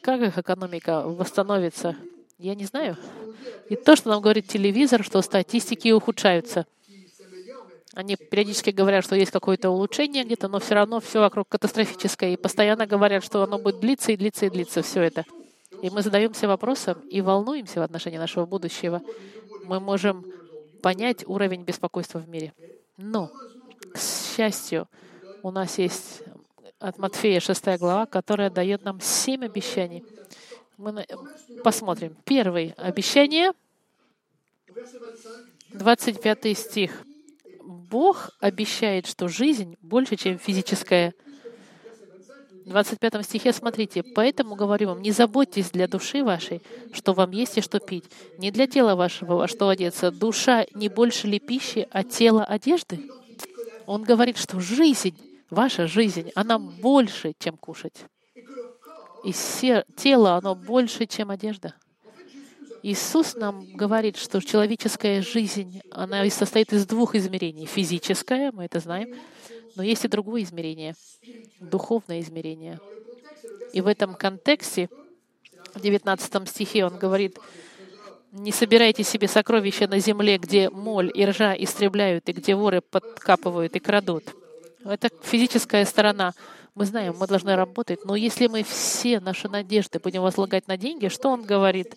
как 0.00 0.20
их 0.20 0.38
экономика 0.38 1.02
восстановится, 1.02 1.96
я 2.38 2.54
не 2.54 2.64
знаю. 2.64 2.96
И 3.68 3.76
то, 3.76 3.96
что 3.96 4.08
нам 4.08 4.20
говорит 4.20 4.46
телевизор, 4.46 5.04
что 5.04 5.22
статистики 5.22 5.90
ухудшаются. 5.92 6.66
Они 7.94 8.16
периодически 8.16 8.70
говорят, 8.70 9.04
что 9.04 9.14
есть 9.14 9.30
какое-то 9.30 9.70
улучшение 9.70 10.24
где-то, 10.24 10.48
но 10.48 10.58
все 10.58 10.74
равно 10.74 11.00
все 11.00 11.20
вокруг 11.20 11.48
катастрофическое. 11.48 12.32
И 12.32 12.36
постоянно 12.36 12.86
говорят, 12.86 13.24
что 13.24 13.42
оно 13.42 13.58
будет 13.58 13.78
длиться 13.80 14.10
и 14.10 14.16
длиться 14.16 14.46
и 14.46 14.50
длиться, 14.50 14.82
все 14.82 15.02
это. 15.02 15.24
И 15.80 15.90
мы 15.90 16.02
задаемся 16.02 16.48
вопросом 16.48 16.98
и 17.08 17.20
волнуемся 17.20 17.80
в 17.80 17.82
отношении 17.82 18.18
нашего 18.18 18.46
будущего. 18.46 19.00
Мы 19.64 19.78
можем 19.78 20.24
понять 20.82 21.24
уровень 21.26 21.62
беспокойства 21.62 22.18
в 22.18 22.28
мире. 22.28 22.52
Но, 22.96 23.30
к 23.92 23.98
счастью, 23.98 24.88
у 25.42 25.50
нас 25.50 25.78
есть 25.78 26.22
от 26.80 26.98
Матфея 26.98 27.38
6 27.38 27.78
глава, 27.78 28.06
которая 28.06 28.50
дает 28.50 28.84
нам 28.84 29.00
семь 29.00 29.44
обещаний. 29.44 30.04
Мы 30.78 31.06
посмотрим. 31.62 32.16
Первое 32.24 32.74
обещание, 32.76 33.52
25 35.72 36.58
стих. 36.58 37.04
Бог 37.94 38.30
обещает, 38.40 39.06
что 39.06 39.28
жизнь 39.28 39.76
больше, 39.80 40.16
чем 40.16 40.36
физическая. 40.36 41.14
В 42.64 42.68
25 42.70 43.24
стихе 43.24 43.52
смотрите, 43.52 44.02
«Поэтому 44.02 44.56
говорю 44.56 44.88
вам, 44.88 45.00
не 45.00 45.12
заботьтесь 45.12 45.70
для 45.70 45.86
души 45.86 46.24
вашей, 46.24 46.60
что 46.92 47.12
вам 47.12 47.30
есть 47.30 47.56
и 47.56 47.60
что 47.60 47.78
пить, 47.78 48.10
не 48.36 48.50
для 48.50 48.66
тела 48.66 48.96
вашего, 48.96 49.34
во 49.34 49.46
что 49.46 49.68
одеться. 49.68 50.10
Душа 50.10 50.66
не 50.74 50.88
больше 50.88 51.28
ли 51.28 51.38
пищи, 51.38 51.86
а 51.88 52.02
тело 52.02 52.44
одежды?» 52.44 52.98
Он 53.86 54.02
говорит, 54.02 54.38
что 54.38 54.58
жизнь, 54.58 55.16
ваша 55.48 55.86
жизнь, 55.86 56.32
она 56.34 56.58
больше, 56.58 57.32
чем 57.38 57.56
кушать. 57.56 58.06
И 59.22 59.32
тело, 59.96 60.34
оно 60.34 60.56
больше, 60.56 61.06
чем 61.06 61.30
одежда. 61.30 61.76
Иисус 62.86 63.34
нам 63.34 63.64
говорит, 63.76 64.18
что 64.18 64.42
человеческая 64.42 65.22
жизнь, 65.22 65.80
она 65.90 66.28
состоит 66.28 66.70
из 66.74 66.84
двух 66.86 67.14
измерений. 67.14 67.64
Физическое, 67.64 68.52
мы 68.52 68.66
это 68.66 68.78
знаем, 68.78 69.14
но 69.74 69.82
есть 69.82 70.04
и 70.04 70.08
другое 70.08 70.42
измерение, 70.42 70.94
духовное 71.60 72.20
измерение. 72.20 72.78
И 73.72 73.80
в 73.80 73.86
этом 73.86 74.14
контексте, 74.14 74.90
в 75.74 75.80
19 75.80 76.46
стихе 76.46 76.84
он 76.84 76.98
говорит, 76.98 77.38
«Не 78.32 78.52
собирайте 78.52 79.02
себе 79.02 79.28
сокровища 79.28 79.88
на 79.88 79.98
земле, 79.98 80.36
где 80.36 80.68
моль 80.68 81.10
и 81.14 81.24
ржа 81.24 81.54
истребляют, 81.54 82.28
и 82.28 82.32
где 82.34 82.54
воры 82.54 82.82
подкапывают 82.82 83.74
и 83.76 83.78
крадут». 83.78 84.24
Это 84.84 85.08
физическая 85.22 85.86
сторона. 85.86 86.34
Мы 86.74 86.84
знаем, 86.84 87.14
мы 87.18 87.26
должны 87.28 87.56
работать, 87.56 88.04
но 88.04 88.14
если 88.14 88.46
мы 88.46 88.62
все 88.62 89.20
наши 89.20 89.48
надежды 89.48 90.00
будем 90.00 90.20
возлагать 90.20 90.68
на 90.68 90.76
деньги, 90.76 91.08
что 91.08 91.30
он 91.30 91.44
говорит? 91.44 91.96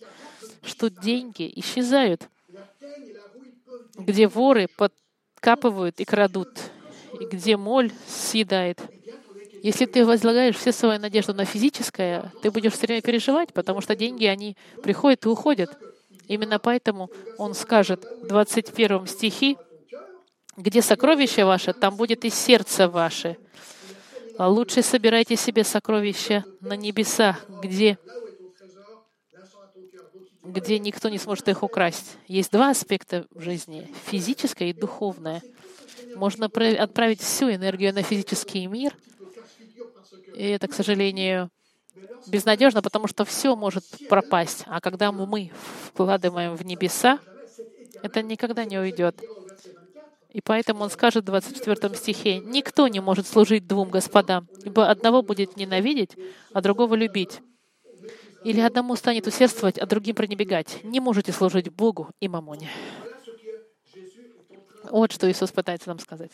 Что 0.64 0.90
деньги 0.90 1.52
исчезают, 1.56 2.30
где 3.98 4.28
воры 4.28 4.68
подкапывают 4.78 6.00
и 6.00 6.06
крадут, 6.06 6.50
и 7.20 7.26
где 7.26 7.58
моль 7.58 7.92
съедает. 8.08 8.82
Если 9.64 9.86
ты 9.86 10.06
возлагаешь 10.06 10.56
все 10.56 10.72
свои 10.72 10.98
надежды 11.00 11.34
на 11.34 11.46
физическое, 11.46 12.32
ты 12.42 12.52
будешь 12.52 12.74
все 12.74 12.88
время 12.88 13.02
переживать, 13.02 13.54
потому 13.54 13.82
что 13.82 13.96
деньги, 13.96 14.26
они 14.26 14.56
приходят 14.84 15.26
и 15.26 15.30
уходят. 15.30 15.78
Именно 16.28 16.60
поэтому 16.60 17.10
он 17.38 17.54
скажет 17.54 18.06
в 18.24 18.28
21 18.28 19.08
стихе, 19.08 19.56
где 20.58 20.82
сокровище 20.82 21.46
ваше, 21.46 21.74
там 21.74 21.96
будет 21.96 22.26
и 22.26 22.30
сердце 22.30 22.88
ваше. 22.88 23.38
Лучше 24.38 24.84
собирайте 24.84 25.36
себе 25.36 25.64
сокровища 25.64 26.44
на 26.62 26.76
небесах, 26.76 27.46
где, 27.64 27.98
где 30.48 30.80
никто 30.80 31.10
не 31.10 31.18
сможет 31.18 31.48
их 31.50 31.64
украсть. 31.64 32.18
Есть 32.28 32.52
два 32.52 32.72
аспекта 32.72 33.28
жизни— 33.36 33.92
физическое 34.06 34.70
и 34.70 34.74
духовное. 34.74 35.42
Можно 36.16 36.46
отправить 36.48 37.22
всю 37.22 37.52
энергию 37.52 37.94
на 37.94 38.02
физический 38.02 38.66
мир, 38.68 38.96
и 40.36 40.48
это, 40.48 40.68
к 40.68 40.74
сожалению, 40.74 41.50
безнадежно, 42.28 42.82
потому 42.82 43.08
что 43.08 43.26
все 43.26 43.56
может 43.56 43.84
пропасть. 44.08 44.64
А 44.68 44.80
когда 44.80 45.12
мы 45.12 45.52
вкладываем 45.86 46.56
в 46.56 46.64
небеса, 46.64 47.20
это 48.02 48.22
никогда 48.22 48.66
не 48.66 48.78
уйдет. 48.78 49.20
И 50.32 50.42
поэтому 50.42 50.84
он 50.84 50.90
скажет 50.92 51.24
в 51.24 51.28
24 51.28 51.96
стихе, 51.96 52.40
«Никто 52.40 52.88
не 52.88 53.00
может 53.00 53.28
служить 53.28 53.66
двум 53.66 53.90
господам, 53.90 54.48
ибо 54.64 54.90
одного 54.90 55.22
будет 55.22 55.58
ненавидеть, 55.58 56.12
а 56.54 56.62
другого 56.62 56.96
любить. 56.96 57.42
Или 58.44 58.62
одному 58.62 58.96
станет 58.96 59.28
усердствовать, 59.28 59.78
а 59.78 59.86
другим 59.86 60.16
пренебегать. 60.16 60.80
Не 60.84 61.00
можете 61.00 61.32
служить 61.32 61.70
Богу 61.70 62.10
и 62.20 62.28
мамоне». 62.28 62.70
Вот 64.84 65.12
что 65.12 65.30
Иисус 65.30 65.52
пытается 65.52 65.90
нам 65.90 66.00
сказать. 66.00 66.32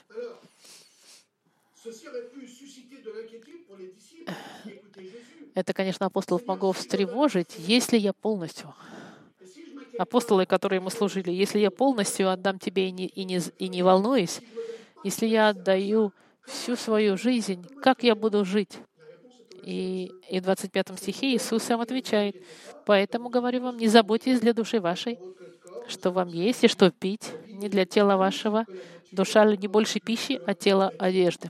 Это, 5.56 5.74
конечно, 5.74 6.06
апостолов 6.06 6.46
могло 6.48 6.72
встревожить, 6.74 7.56
если 7.58 7.98
я 7.98 8.14
полностью 8.14 8.76
апостолы, 9.98 10.46
которые 10.46 10.78
ему 10.78 10.90
служили, 10.90 11.32
если 11.32 11.60
я 11.60 11.72
полностью 11.72 12.30
отдам 12.32 12.60
тебе 12.60 12.88
и 12.90 12.92
не, 12.92 13.08
и 13.08 13.24
не, 13.26 13.40
и 13.58 13.70
не 13.70 13.84
волнуюсь, 13.84 14.42
если 15.04 15.28
я 15.28 15.50
отдаю 15.50 16.14
всю 16.46 16.76
свою 16.76 17.18
жизнь, 17.18 17.68
как 17.80 18.04
я 18.04 18.16
буду 18.16 18.46
жить? 18.46 18.80
И, 19.64 20.12
и 20.30 20.40
в 20.40 20.44
25 20.44 21.00
стихе 21.00 21.36
Иисус 21.36 21.64
сам 21.64 21.80
отвечает, 21.80 22.36
«Поэтому 22.86 23.30
говорю 23.30 23.62
вам, 23.62 23.78
не 23.78 23.88
заботьтесь 23.88 24.40
для 24.42 24.54
души 24.54 24.82
вашей, 24.82 25.18
что 25.88 26.12
вам 26.12 26.28
есть 26.28 26.64
и 26.64 26.68
что 26.68 26.92
пить, 26.92 27.32
не 27.48 27.70
для 27.70 27.86
тела 27.86 28.18
вашего, 28.18 28.66
душа 29.12 29.46
не 29.56 29.68
больше 29.68 30.00
пищи, 30.00 30.42
а 30.46 30.54
тело 30.54 30.94
одежды». 31.00 31.50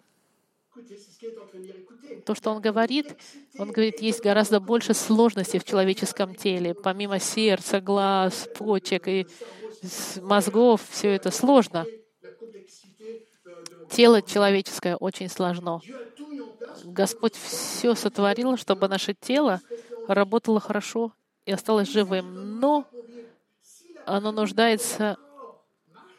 То, 2.25 2.35
что 2.35 2.51
он 2.51 2.61
говорит, 2.61 3.15
он 3.57 3.71
говорит, 3.71 4.01
есть 4.01 4.21
гораздо 4.21 4.59
больше 4.59 4.93
сложностей 4.93 5.59
в 5.59 5.65
человеческом 5.65 6.35
теле. 6.35 6.73
Помимо 6.73 7.19
сердца, 7.19 7.81
глаз, 7.81 8.47
почек 8.55 9.07
и 9.07 9.27
мозгов, 10.21 10.81
все 10.89 11.15
это 11.15 11.31
сложно. 11.31 11.85
Тело 13.89 14.21
человеческое 14.21 14.95
очень 14.95 15.29
сложно. 15.29 15.81
Господь 16.83 17.35
все 17.35 17.95
сотворил, 17.95 18.57
чтобы 18.57 18.87
наше 18.87 19.13
тело 19.13 19.61
работало 20.07 20.59
хорошо 20.59 21.13
и 21.45 21.51
осталось 21.51 21.89
живым. 21.89 22.59
Но 22.59 22.87
оно 24.05 24.31
нуждается 24.31 25.17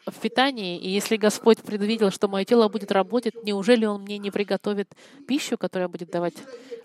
в 0.05 0.19
питании, 0.19 0.77
и 0.77 0.89
если 0.89 1.17
Господь 1.17 1.61
предвидел, 1.63 2.11
что 2.11 2.27
мое 2.27 2.45
тело 2.45 2.67
будет 2.67 2.91
работать, 2.91 3.33
неужели 3.43 3.85
Он 3.85 4.03
мне 4.03 4.17
не 4.17 4.29
приготовит 4.29 4.93
пищу, 5.27 5.57
которая 5.57 5.87
будет 5.87 6.09
давать 6.11 6.35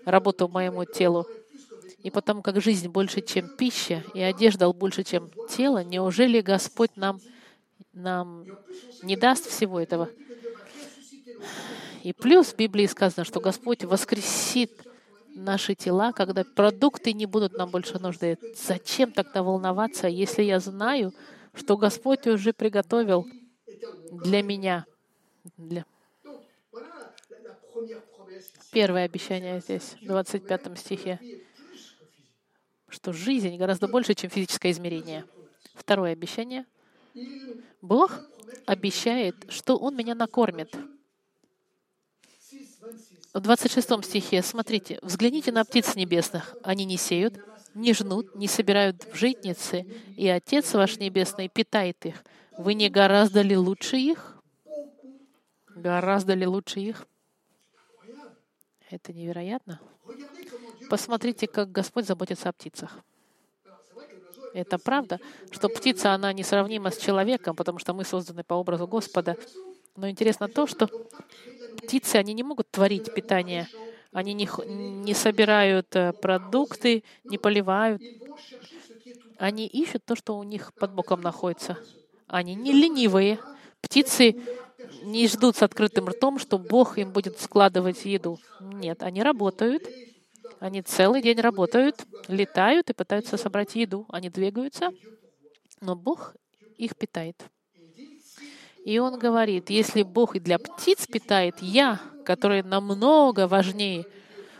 работу 0.05 0.47
моему 0.47 0.85
телу? 0.85 1.27
И 1.99 2.09
потому 2.09 2.41
как 2.41 2.59
жизнь 2.61 2.87
больше, 2.87 3.21
чем 3.21 3.47
пища, 3.49 4.03
и 4.15 4.21
одежда 4.21 4.71
больше, 4.73 5.03
чем 5.03 5.29
тело, 5.49 5.83
неужели 5.83 6.41
Господь 6.41 6.95
нам, 6.95 7.19
нам 7.93 8.45
не 9.03 9.15
даст 9.15 9.47
всего 9.47 9.79
этого? 9.79 10.09
И 12.03 12.13
плюс 12.13 12.47
в 12.47 12.55
Библии 12.55 12.87
сказано, 12.87 13.25
что 13.25 13.39
Господь 13.39 13.83
воскресит 13.83 14.71
наши 15.35 15.75
тела, 15.75 16.11
когда 16.11 16.43
продукты 16.43 17.13
не 17.13 17.25
будут 17.25 17.53
нам 17.53 17.69
больше 17.69 17.99
нужны. 17.99 18.37
Зачем 18.55 19.11
тогда 19.11 19.43
волноваться, 19.43 20.07
если 20.07 20.43
я 20.43 20.59
знаю, 20.59 21.13
что 21.53 21.77
Господь 21.77 22.25
уже 22.27 22.53
приготовил 22.53 23.27
для 24.11 24.41
меня. 24.41 24.85
Для... 25.57 25.85
Первое 28.71 29.05
обещание 29.05 29.59
здесь, 29.59 29.95
в 30.01 30.05
25 30.05 30.77
стихе, 30.79 31.19
что 32.87 33.13
жизнь 33.13 33.55
гораздо 33.57 33.87
больше, 33.87 34.13
чем 34.13 34.29
физическое 34.29 34.71
измерение. 34.71 35.25
Второе 35.75 36.13
обещание. 36.13 36.65
Бог 37.81 38.21
обещает, 38.65 39.35
что 39.49 39.77
Он 39.77 39.95
меня 39.95 40.15
накормит. 40.15 40.75
В 43.33 43.39
26 43.39 44.03
стихе, 44.03 44.41
смотрите, 44.41 44.99
«Взгляните 45.01 45.53
на 45.53 45.63
птиц 45.63 45.95
небесных. 45.95 46.53
Они 46.63 46.83
не 46.83 46.97
сеют, 46.97 47.39
не 47.73 47.93
жнут, 47.93 48.35
не 48.35 48.47
собирают 48.47 49.05
в 49.05 49.15
житницы, 49.15 49.85
и 50.17 50.27
Отец 50.27 50.73
ваш 50.73 50.97
Небесный 50.97 51.47
питает 51.47 52.05
их. 52.05 52.23
Вы 52.57 52.73
не 52.73 52.89
гораздо 52.89 53.41
ли 53.41 53.55
лучше 53.55 53.95
их? 53.95 54.37
Гораздо 55.69 56.33
ли 56.33 56.45
лучше 56.45 56.81
их? 56.81 57.07
Это 58.89 59.13
невероятно. 59.13 59.79
Посмотрите, 60.89 61.47
как 61.47 61.71
Господь 61.71 62.05
заботится 62.05 62.49
о 62.49 62.53
птицах. 62.53 62.99
Это 64.53 64.77
правда, 64.77 65.21
что 65.51 65.69
птица, 65.69 66.11
она 66.11 66.33
несравнима 66.33 66.91
с 66.91 66.97
человеком, 66.97 67.55
потому 67.55 67.79
что 67.79 67.93
мы 67.93 68.03
созданы 68.03 68.43
по 68.43 68.55
образу 68.55 68.85
Господа. 68.85 69.37
Но 69.95 70.09
интересно 70.09 70.49
то, 70.49 70.67
что 70.67 70.89
птицы, 71.75 72.15
они 72.17 72.33
не 72.33 72.43
могут 72.43 72.69
творить 72.71 73.11
питание. 73.13 73.67
Они 74.11 74.33
не, 74.33 74.47
не 74.67 75.13
собирают 75.13 75.95
э, 75.95 76.13
продукты, 76.13 77.03
не 77.23 77.37
поливают. 77.37 78.01
Они 79.37 79.67
ищут 79.67 80.05
то, 80.05 80.15
что 80.15 80.37
у 80.37 80.43
них 80.43 80.73
под 80.75 80.91
боком 80.93 81.21
находится. 81.21 81.77
Они 82.27 82.55
не 82.55 82.71
ленивые. 82.73 83.39
Птицы 83.81 84.35
не 85.03 85.27
ждут 85.27 85.55
с 85.55 85.63
открытым 85.63 86.09
ртом, 86.09 86.39
что 86.39 86.59
Бог 86.59 86.97
им 86.97 87.11
будет 87.11 87.39
складывать 87.39 88.05
еду. 88.05 88.39
Нет, 88.59 89.03
они 89.03 89.23
работают. 89.23 89.83
Они 90.59 90.81
целый 90.83 91.21
день 91.21 91.39
работают, 91.39 92.05
летают 92.27 92.89
и 92.89 92.93
пытаются 92.93 93.37
собрать 93.37 93.75
еду. 93.75 94.05
Они 94.09 94.29
двигаются, 94.29 94.91
но 95.81 95.95
Бог 95.95 96.35
их 96.77 96.95
питает. 96.95 97.49
И 98.85 98.97
он 98.99 99.19
говорит, 99.19 99.69
если 99.69 100.03
Бог 100.03 100.35
и 100.35 100.39
для 100.39 100.57
птиц 100.57 101.05
питает, 101.07 101.55
я, 101.61 101.99
который 102.25 102.63
намного 102.63 103.47
важнее, 103.47 104.05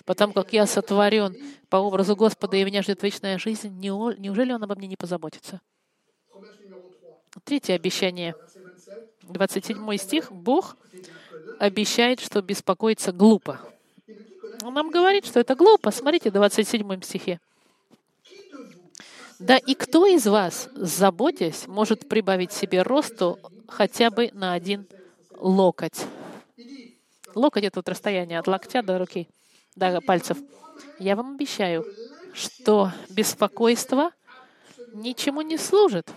потому 0.05 0.33
как 0.33 0.53
я 0.53 0.67
сотворен 0.67 1.35
по 1.69 1.77
образу 1.77 2.15
Господа, 2.15 2.57
и 2.57 2.63
меня 2.63 2.83
ждет 2.83 3.01
вечная 3.01 3.37
жизнь, 3.37 3.69
неужели 3.79 4.53
Он 4.53 4.63
обо 4.63 4.75
мне 4.75 4.87
не 4.87 4.95
позаботится? 4.95 5.61
Третье 7.45 7.75
обещание. 7.75 8.35
27 9.23 9.97
стих. 9.97 10.31
Бог 10.31 10.75
обещает, 11.59 12.19
что 12.19 12.41
беспокоиться 12.41 13.11
глупо. 13.11 13.59
Он 14.63 14.73
нам 14.73 14.91
говорит, 14.91 15.25
что 15.25 15.39
это 15.39 15.55
глупо. 15.55 15.91
Смотрите, 15.91 16.29
в 16.29 16.33
27 16.33 17.01
стихе. 17.01 17.39
Да 19.39 19.57
и 19.57 19.73
кто 19.73 20.05
из 20.05 20.27
вас, 20.27 20.69
заботясь, 20.75 21.67
может 21.67 22.07
прибавить 22.07 22.51
себе 22.51 22.83
росту 22.83 23.39
хотя 23.71 24.09
бы 24.09 24.29
на 24.33 24.53
один 24.53 24.87
локоть? 25.37 26.05
Локоть— 27.33 27.63
это 27.65 27.79
вот 27.79 27.89
расстояние 27.89 28.39
от 28.39 28.47
локтя 28.47 28.81
до 28.83 28.99
руки, 28.99 29.27
до 29.75 30.01
пальцев. 30.01 30.37
Я 30.99 31.15
вам 31.15 31.35
обещаю, 31.35 31.85
что 32.33 32.91
беспокойство 33.09 34.11
ничему 34.93 35.41
не 35.41 35.57
служит. 35.57 36.09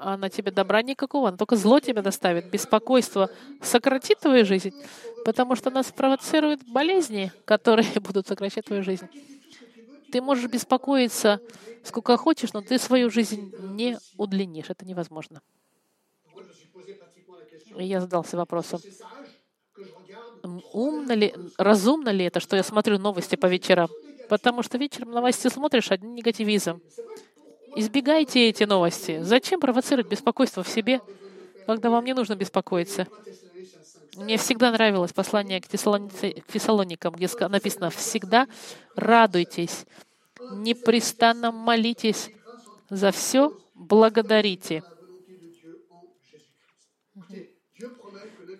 Она 0.00 0.28
тебе 0.28 0.52
добра 0.52 0.82
никакого, 0.82 1.28
она 1.28 1.36
только 1.36 1.56
зло 1.56 1.80
тебе 1.80 2.02
доставит. 2.02 2.48
Беспокойство 2.50 3.30
сократит 3.62 4.20
твою 4.20 4.44
жизнь, 4.44 4.72
потому 5.24 5.56
что 5.56 5.70
нас 5.70 5.90
провоцируют 5.90 6.62
болезни, 6.68 7.32
которые 7.44 7.88
будут 8.00 8.28
сокращать 8.28 8.66
твою 8.66 8.82
жизнь. 8.82 9.08
Ты 10.12 10.22
можешь 10.22 10.48
беспокоиться 10.48 11.40
сколько 11.82 12.16
хочешь, 12.16 12.52
но 12.52 12.60
ты 12.60 12.78
свою 12.78 13.10
жизнь 13.10 13.52
не 13.58 13.98
удлинишь. 14.16 14.70
Это 14.70 14.84
невозможно. 14.84 15.42
И 17.78 17.84
я 17.84 18.00
задался 18.00 18.36
вопросом, 18.36 18.80
умно 20.72 21.14
ли, 21.14 21.32
разумно 21.56 22.08
ли 22.08 22.24
это, 22.24 22.40
что 22.40 22.56
я 22.56 22.64
смотрю 22.64 22.98
новости 22.98 23.36
по 23.36 23.46
вечерам? 23.46 23.88
Потому 24.28 24.62
что 24.62 24.78
вечером 24.78 25.12
новости 25.12 25.48
смотришь, 25.48 25.92
один 25.92 26.14
негативизм. 26.14 26.82
Избегайте 27.76 28.48
эти 28.48 28.64
новости. 28.64 29.22
Зачем 29.22 29.60
провоцировать 29.60 30.08
беспокойство 30.10 30.64
в 30.64 30.68
себе, 30.68 31.00
когда 31.66 31.88
вам 31.88 32.04
не 32.04 32.14
нужно 32.14 32.34
беспокоиться? 32.34 33.06
Мне 34.16 34.36
всегда 34.38 34.72
нравилось 34.72 35.12
послание 35.12 35.60
к, 35.60 35.68
к 35.68 36.50
Фессалоникам, 36.50 37.14
где 37.14 37.28
написано 37.48 37.90
«Всегда 37.90 38.48
радуйтесь, 38.96 39.86
непрестанно 40.50 41.52
молитесь, 41.52 42.30
за 42.90 43.12
все 43.12 43.56
благодарите». 43.74 44.82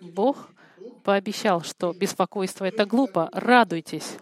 Бог 0.09 0.49
пообещал, 1.03 1.61
что 1.61 1.93
беспокойство— 1.93 2.65
это 2.65 2.85
глупо. 2.85 3.29
Радуйтесь. 3.31 4.17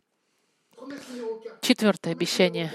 Четвертое 1.62 2.12
обещание. 2.12 2.72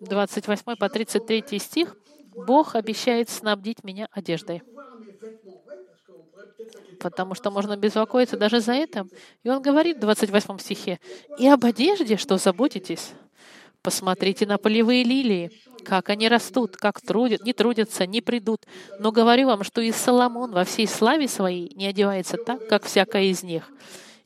28 0.00 0.76
по 0.76 0.88
33 0.88 1.58
стих. 1.58 1.96
Бог 2.34 2.74
обещает 2.74 3.28
снабдить 3.30 3.84
меня 3.84 4.08
одеждой. 4.10 4.62
Потому 7.00 7.34
что 7.34 7.50
можно 7.50 7.76
беспокоиться 7.76 8.36
даже 8.36 8.60
за 8.60 8.72
это. 8.72 9.06
И 9.42 9.48
он 9.48 9.62
говорит 9.62 9.98
в 9.98 10.00
28 10.00 10.58
стихе, 10.58 10.98
«И 11.38 11.46
об 11.46 11.64
одежде, 11.64 12.16
что 12.16 12.38
заботитесь, 12.38 13.12
посмотрите 13.84 14.46
на 14.46 14.56
полевые 14.58 15.04
лилии, 15.04 15.52
как 15.84 16.08
они 16.08 16.28
растут, 16.28 16.76
как 16.76 17.00
трудят, 17.00 17.44
не 17.44 17.52
трудятся, 17.52 18.06
не 18.06 18.22
придут. 18.22 18.62
Но 18.98 19.12
говорю 19.12 19.46
вам, 19.46 19.62
что 19.62 19.82
и 19.82 19.92
Соломон 19.92 20.52
во 20.52 20.64
всей 20.64 20.88
славе 20.88 21.28
своей 21.28 21.72
не 21.76 21.86
одевается 21.86 22.38
так, 22.38 22.66
как 22.66 22.84
всякая 22.84 23.24
из 23.24 23.42
них. 23.42 23.70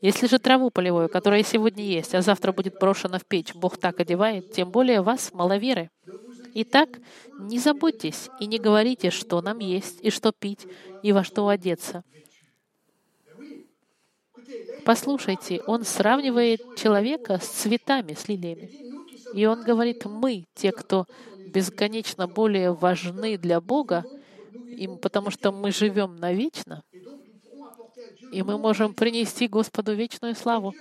Если 0.01 0.29
же 0.29 0.39
траву 0.39 0.71
полевую, 0.71 1.09
которая 1.09 1.43
сегодня 1.43 1.85
есть, 1.85 2.15
а 2.15 2.23
завтра 2.23 2.53
будет 2.53 2.79
брошена 2.79 3.19
в 3.19 3.27
печь, 3.27 3.53
Бог 3.53 3.79
так 3.79 3.99
одевает, 3.99 4.53
тем 4.53 4.71
более 4.71 5.03
вас, 5.03 5.33
маловеры. 5.35 5.91
Итак, 6.55 6.89
не 7.41 7.59
заботьтесь 7.59 8.29
и 8.39 8.47
не 8.47 8.59
говорите, 8.59 9.11
что 9.11 9.43
нам 9.43 9.59
есть, 9.59 9.99
и 10.03 10.11
что 10.11 10.31
пить, 10.31 10.67
и 11.03 11.11
во 11.11 11.25
что 11.25 11.49
одеться. 11.49 12.05
Послушайте, 14.85 15.61
он 15.67 15.85
сравнивает 15.85 16.61
человека 16.77 17.41
с 17.43 17.49
цветами, 17.49 18.15
с 18.15 18.29
лилиями. 18.29 18.88
И 19.35 19.47
он 19.47 19.63
говорит, 19.63 20.05
мы, 20.05 20.45
те, 20.55 20.73
кто 20.73 21.07
бесконечно 21.49 22.27
более 22.27 22.73
важны 22.73 23.37
для 23.39 23.61
Бога, 23.61 24.05
им, 24.53 24.99
потому 24.99 25.31
что 25.31 25.53
мы 25.53 25.73
живем 25.73 26.17
навечно, 26.17 26.83
и 28.33 28.43
мы 28.43 28.59
можем 28.59 28.95
принести 28.95 29.49
Господу 29.49 29.95
вечную 29.95 30.35
славу. 30.35 30.75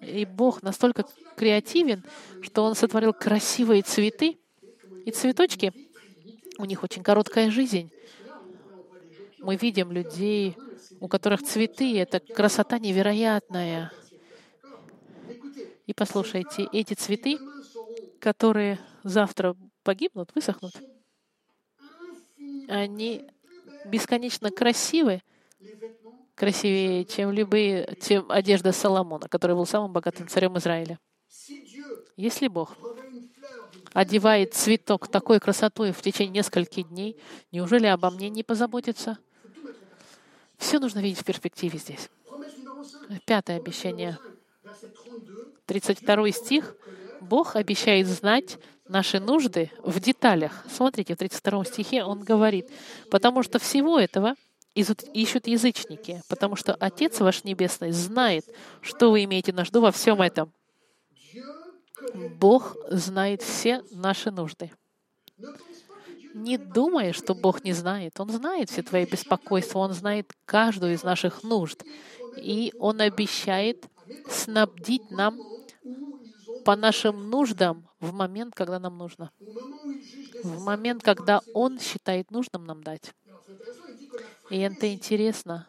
И 0.00 0.24
Бог 0.24 0.62
настолько 0.62 1.04
креативен, 1.36 2.04
что 2.42 2.64
Он 2.64 2.74
сотворил 2.74 3.12
красивые 3.12 3.82
цветы, 3.82 4.38
и 5.04 5.10
цветочки, 5.10 5.72
у 6.58 6.64
них 6.64 6.82
очень 6.82 7.02
короткая 7.02 7.50
жизнь. 7.50 7.90
Мы 9.38 9.56
видим 9.56 9.90
людей, 9.92 10.56
у 11.00 11.08
которых 11.08 11.42
цветы— 11.42 11.98
это 11.98 12.20
красота 12.20 12.78
невероятная. 12.78 13.90
И 15.86 15.94
послушайте, 15.94 16.68
эти 16.72 16.94
цветы, 16.94 17.38
которые 18.20 18.78
завтра 19.02 19.56
погибнут, 19.82 20.30
высохнут, 20.34 20.74
они 22.68 23.26
бесконечно 23.86 24.50
красивы, 24.50 25.22
красивее, 26.34 27.04
чем 27.04 27.32
любые, 27.32 27.96
чем 28.00 28.30
одежда 28.30 28.72
Соломона, 28.72 29.28
который 29.28 29.56
был 29.56 29.66
самым 29.66 29.92
богатым 29.92 30.28
царем 30.28 30.56
Израиля. 30.58 30.98
Если 32.16 32.48
Бог 32.48 32.76
одевает 33.92 34.54
цветок 34.54 35.08
такой 35.08 35.40
красотой 35.40 35.92
в 35.92 36.00
течение 36.00 36.34
нескольких 36.34 36.88
дней, 36.88 37.20
неужели 37.50 37.86
обо 37.86 38.10
мне 38.10 38.28
не 38.28 38.42
позаботится? 38.42 39.18
Все 40.58 40.78
нужно 40.78 41.00
видеть 41.00 41.20
в 41.20 41.24
перспективе 41.24 41.78
здесь. 41.78 42.10
Пятое 43.24 43.56
обещание. 43.56 44.18
32 45.66 46.30
стих. 46.32 46.76
Бог 47.20 47.56
обещает 47.56 48.06
знать 48.06 48.58
наши 48.88 49.20
нужды 49.20 49.70
в 49.82 50.00
деталях. 50.00 50.64
Смотрите, 50.70 51.14
в 51.14 51.18
32 51.18 51.64
стихе 51.64 52.04
он 52.04 52.20
говорит, 52.20 52.68
«Потому 53.10 53.42
что 53.42 53.58
всего 53.58 53.98
этого 53.98 54.34
ищут 54.74 55.46
язычники, 55.46 56.22
потому 56.28 56.56
что 56.56 56.74
Отец 56.74 57.20
ваш 57.20 57.44
Небесный 57.44 57.92
знает, 57.92 58.44
что 58.80 59.10
вы 59.10 59.24
имеете 59.24 59.52
нужду 59.52 59.80
во 59.80 59.90
всем 59.92 60.22
этом. 60.22 60.52
Бог 62.38 62.76
знает 62.88 63.42
все 63.42 63.82
наши 63.90 64.30
нужды. 64.30 64.70
Не 66.34 66.58
думай, 66.58 67.12
что 67.12 67.34
Бог 67.34 67.64
не 67.64 67.72
знает. 67.72 68.18
Он 68.20 68.30
знает 68.30 68.70
все 68.70 68.82
твои 68.82 69.04
беспокойства, 69.04 69.80
Он 69.80 69.92
знает 69.92 70.32
каждую 70.44 70.94
из 70.94 71.02
наших 71.02 71.42
нужд. 71.42 71.82
И 72.36 72.72
Он 72.78 73.00
обещает 73.00 73.84
снабдить 74.28 75.10
нам 75.10 75.38
по 76.70 76.76
нашим 76.76 77.30
нуждам 77.30 77.88
в 77.98 78.12
момент, 78.12 78.54
когда 78.54 78.78
нам 78.78 78.96
нужно. 78.96 79.32
В 80.44 80.62
момент, 80.62 81.02
когда 81.02 81.40
Он 81.52 81.80
считает 81.80 82.30
нужным 82.30 82.64
нам 82.64 82.84
дать. 82.84 83.12
И 84.50 84.58
это 84.58 84.92
интересно. 84.94 85.66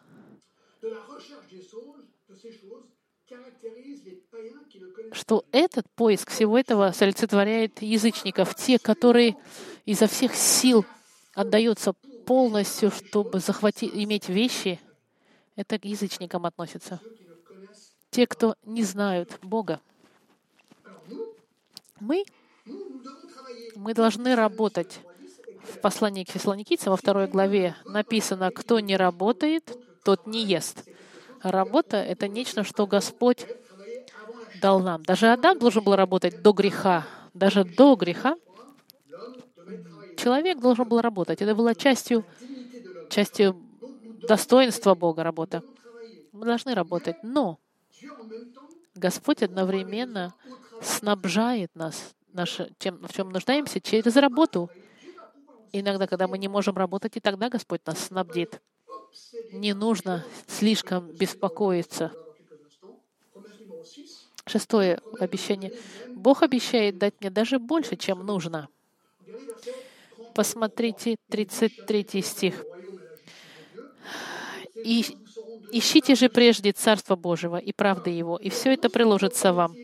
Что 5.10 5.44
этот 5.50 5.90
поиск 5.90 6.30
всего 6.30 6.56
этого 6.56 6.94
олицетворяет 6.96 7.82
язычников, 7.82 8.54
те, 8.54 8.78
которые 8.78 9.36
изо 9.84 10.06
всех 10.06 10.36
сил 10.36 10.84
отдаются 11.34 11.94
полностью, 12.26 12.92
чтобы 12.92 13.40
захватить, 13.40 13.90
иметь 13.92 14.28
вещи, 14.28 14.78
это 15.56 15.80
к 15.80 15.84
язычникам 15.84 16.46
относится. 16.46 17.00
Те, 18.10 18.28
кто 18.28 18.54
не 18.64 18.84
знают 18.84 19.40
Бога. 19.42 19.80
Мы, 22.02 22.24
мы 23.76 23.94
должны 23.94 24.34
работать. 24.34 24.98
В 25.62 25.78
послании 25.78 26.24
к 26.24 26.30
фессалоникийцам 26.30 26.90
во 26.90 26.96
второй 26.96 27.28
главе 27.28 27.76
написано, 27.84 28.50
кто 28.50 28.80
не 28.80 28.96
работает, 28.96 29.78
тот 30.02 30.26
не 30.26 30.44
ест. 30.44 30.84
Работа— 31.44 31.96
это 31.98 32.26
нечто, 32.26 32.64
что 32.64 32.88
Господь 32.88 33.46
дал 34.60 34.80
нам. 34.80 35.04
Даже 35.04 35.28
Адам 35.28 35.60
должен 35.60 35.84
был 35.84 35.94
работать 35.94 36.42
до 36.42 36.52
греха. 36.52 37.06
Даже 37.34 37.62
до 37.62 37.94
греха 37.94 38.34
человек 40.16 40.58
должен 40.58 40.88
был 40.88 41.00
работать. 41.00 41.40
Это 41.40 41.54
было 41.54 41.72
частью, 41.76 42.24
частью 43.10 43.62
достоинства 44.26 44.96
Бога 44.96 45.22
работа. 45.22 45.62
Мы 46.32 46.46
должны 46.46 46.74
работать. 46.74 47.22
Но 47.22 47.60
Господь 48.96 49.44
одновременно 49.44 50.34
снабжает 50.82 51.74
нас 51.74 52.14
наше, 52.32 52.72
тем, 52.78 52.98
в 53.06 53.12
чем 53.12 53.30
нуждаемся, 53.30 53.80
через 53.80 54.16
работу. 54.16 54.70
Иногда, 55.72 56.06
когда 56.06 56.28
мы 56.28 56.38
не 56.38 56.48
можем 56.48 56.76
работать, 56.76 57.16
и 57.16 57.20
тогда 57.20 57.48
Господь 57.48 57.80
нас 57.86 57.98
снабдит. 57.98 58.60
Не 59.52 59.74
нужно 59.74 60.24
слишком 60.46 61.06
беспокоиться. 61.12 62.12
Шестое 64.46 65.00
обещание. 65.18 65.72
Бог 66.08 66.42
обещает 66.42 66.98
дать 66.98 67.14
мне 67.20 67.30
даже 67.30 67.58
больше, 67.58 67.96
чем 67.96 68.24
нужно. 68.26 68.68
Посмотрите 70.34 71.16
33 71.28 72.22
стих. 72.22 72.64
И 74.74 75.04
Ищите 75.74 76.14
же 76.16 76.28
прежде 76.28 76.72
Царство 76.72 77.16
Божьего 77.16 77.56
и 77.56 77.72
правды 77.72 78.10
Его, 78.10 78.36
и 78.36 78.50
все 78.50 78.74
это 78.74 78.90
приложится 78.90 79.54
вам. 79.54 79.74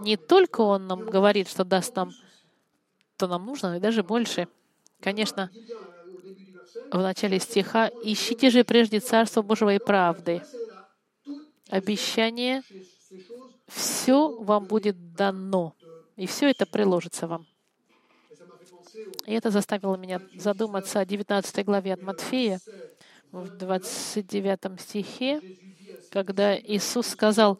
Не 0.00 0.16
только 0.16 0.60
Он 0.60 0.86
нам 0.86 1.06
говорит, 1.06 1.48
что 1.48 1.64
даст 1.64 1.94
нам, 1.96 2.12
то 3.16 3.26
нам 3.26 3.46
нужно, 3.46 3.70
но 3.70 3.76
и 3.76 3.80
даже 3.80 4.02
больше. 4.02 4.48
Конечно, 5.00 5.50
в 6.90 6.98
начале 6.98 7.38
стиха 7.40 7.90
«Ищите 8.02 8.50
же 8.50 8.64
прежде 8.64 9.00
Царство 9.00 9.42
Божьего 9.42 9.74
и 9.74 9.78
правды». 9.78 10.42
Обещание 11.68 12.62
«все 13.66 14.36
вам 14.42 14.66
будет 14.66 15.14
дано», 15.14 15.74
и 16.16 16.26
все 16.26 16.50
это 16.50 16.66
приложится 16.66 17.26
вам. 17.26 17.46
И 19.26 19.32
это 19.32 19.50
заставило 19.50 19.96
меня 19.96 20.20
задуматься 20.36 21.00
о 21.00 21.04
19 21.04 21.64
главе 21.64 21.94
от 21.94 22.02
Матфея, 22.02 22.60
в 23.32 23.48
29 23.56 24.80
стихе, 24.80 25.40
когда 26.10 26.56
Иисус 26.56 27.08
сказал, 27.08 27.58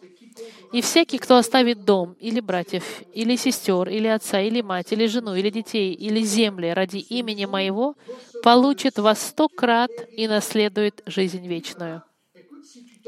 «И 0.72 0.80
всякий, 0.80 1.18
кто 1.18 1.36
оставит 1.36 1.84
дом, 1.84 2.16
или 2.20 2.40
братьев, 2.40 3.02
или 3.12 3.36
сестер, 3.36 3.88
или 3.88 4.08
отца, 4.08 4.40
или 4.40 4.60
мать, 4.62 4.92
или 4.92 5.06
жену, 5.06 5.34
или 5.34 5.50
детей, 5.50 5.94
или 5.94 6.20
земли 6.20 6.68
ради 6.68 6.98
имени 6.98 7.44
Моего, 7.46 7.94
получит 8.42 8.98
во 8.98 9.14
сто 9.14 9.48
крат 9.48 9.90
и 10.12 10.28
наследует 10.28 11.02
жизнь 11.06 11.46
вечную». 11.46 12.02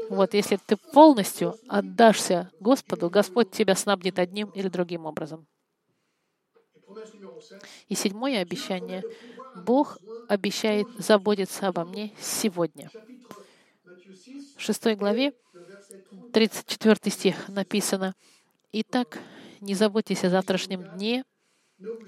Вот 0.09 0.33
если 0.33 0.57
ты 0.65 0.75
полностью 0.75 1.55
отдашься 1.67 2.51
Господу, 2.59 3.09
Господь 3.09 3.51
тебя 3.51 3.75
снабдит 3.75 4.17
одним 4.17 4.49
или 4.49 4.67
другим 4.67 5.05
образом. 5.05 5.45
И 7.87 7.95
седьмое 7.95 8.41
обещание. 8.41 9.03
Бог 9.55 9.97
обещает 10.27 10.87
заботиться 10.97 11.67
обо 11.67 11.85
мне 11.85 12.11
сегодня. 12.19 12.89
В 14.57 14.61
шестой 14.61 14.95
главе, 14.95 15.33
34 16.33 17.11
стих 17.11 17.47
написано, 17.49 18.13
«Итак, 18.71 19.19
не 19.59 19.73
заботьтесь 19.73 20.23
о 20.23 20.29
завтрашнем 20.29 20.83
дне, 20.95 21.23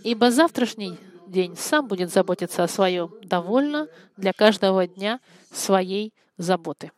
ибо 0.03 0.31
завтрашний 0.31 0.97
день 1.27 1.55
сам 1.55 1.87
будет 1.87 2.11
заботиться 2.11 2.63
о 2.63 2.67
своем. 2.67 3.11
Довольно 3.23 3.87
для 4.17 4.33
каждого 4.33 4.87
дня 4.87 5.19
своей 5.51 6.13
заботы». 6.37 6.91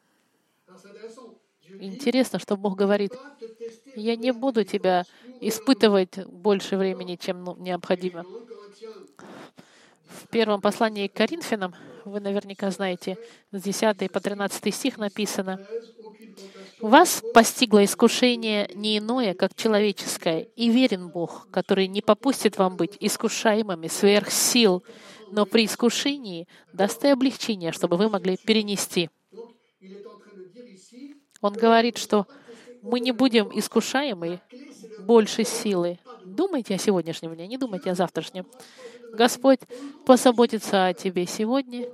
Интересно, 1.79 2.39
что 2.39 2.57
Бог 2.57 2.75
говорит, 2.75 3.13
«Я 3.95 4.15
не 4.15 4.31
буду 4.31 4.63
тебя 4.63 5.05
испытывать 5.41 6.25
больше 6.27 6.77
времени, 6.77 7.15
чем 7.15 7.43
ну, 7.43 7.55
необходимо». 7.57 8.25
В 10.07 10.27
первом 10.29 10.61
послании 10.61 11.07
к 11.07 11.13
Коринфянам, 11.13 11.73
вы 12.05 12.19
наверняка 12.19 12.69
знаете, 12.71 13.17
с 13.51 13.61
10 13.61 14.11
по 14.11 14.19
13 14.19 14.73
стих 14.73 14.97
написано, 14.97 15.65
«Вас 16.83 17.23
постигло 17.33 17.85
искушение 17.85 18.69
не 18.75 18.97
иное, 18.97 19.33
как 19.35 19.55
человеческое, 19.55 20.41
и 20.41 20.69
верен 20.69 21.07
Бог, 21.07 21.47
который 21.49 21.87
не 21.87 22.01
попустит 22.01 22.57
вам 22.57 22.75
быть 22.75 22.97
искушаемыми 22.99 23.87
сверх 23.87 24.29
сил, 24.29 24.83
но 25.31 25.45
при 25.45 25.63
искушении 25.63 26.45
даст 26.73 27.05
и 27.05 27.07
облегчение, 27.07 27.71
чтобы 27.71 27.95
вы 27.95 28.09
могли 28.09 28.35
перенести». 28.35 29.09
Он 31.39 31.53
говорит, 31.53 31.97
что 31.97 32.27
мы 32.81 32.99
не 32.99 33.13
будем 33.13 33.49
искушаемы 33.57 34.41
больше 34.99 35.45
силы. 35.45 35.99
Думайте 36.25 36.75
о 36.75 36.77
сегодняшнем 36.77 37.33
дне, 37.33 37.47
не 37.47 37.57
думайте 37.57 37.91
о 37.91 37.95
завтрашнем. 37.95 38.45
Господь 39.13 39.61
позаботится 40.05 40.87
о 40.87 40.93
тебе 40.93 41.27
сегодня. 41.27 41.87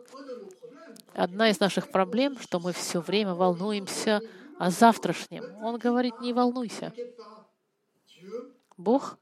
Одна 1.13 1.51
из 1.51 1.59
наших 1.59 1.89
проблем, 1.91 2.39
что 2.39 2.59
мы 2.59 2.73
все 2.73 3.01
время 3.01 3.35
волнуемся 3.35 4.21
о 4.59 4.69
завтрашнем. 4.69 5.45
Он 5.63 5.77
говорит, 5.77 6.19
не 6.19 6.33
волнуйся. 6.33 6.93
Бог 8.77 9.17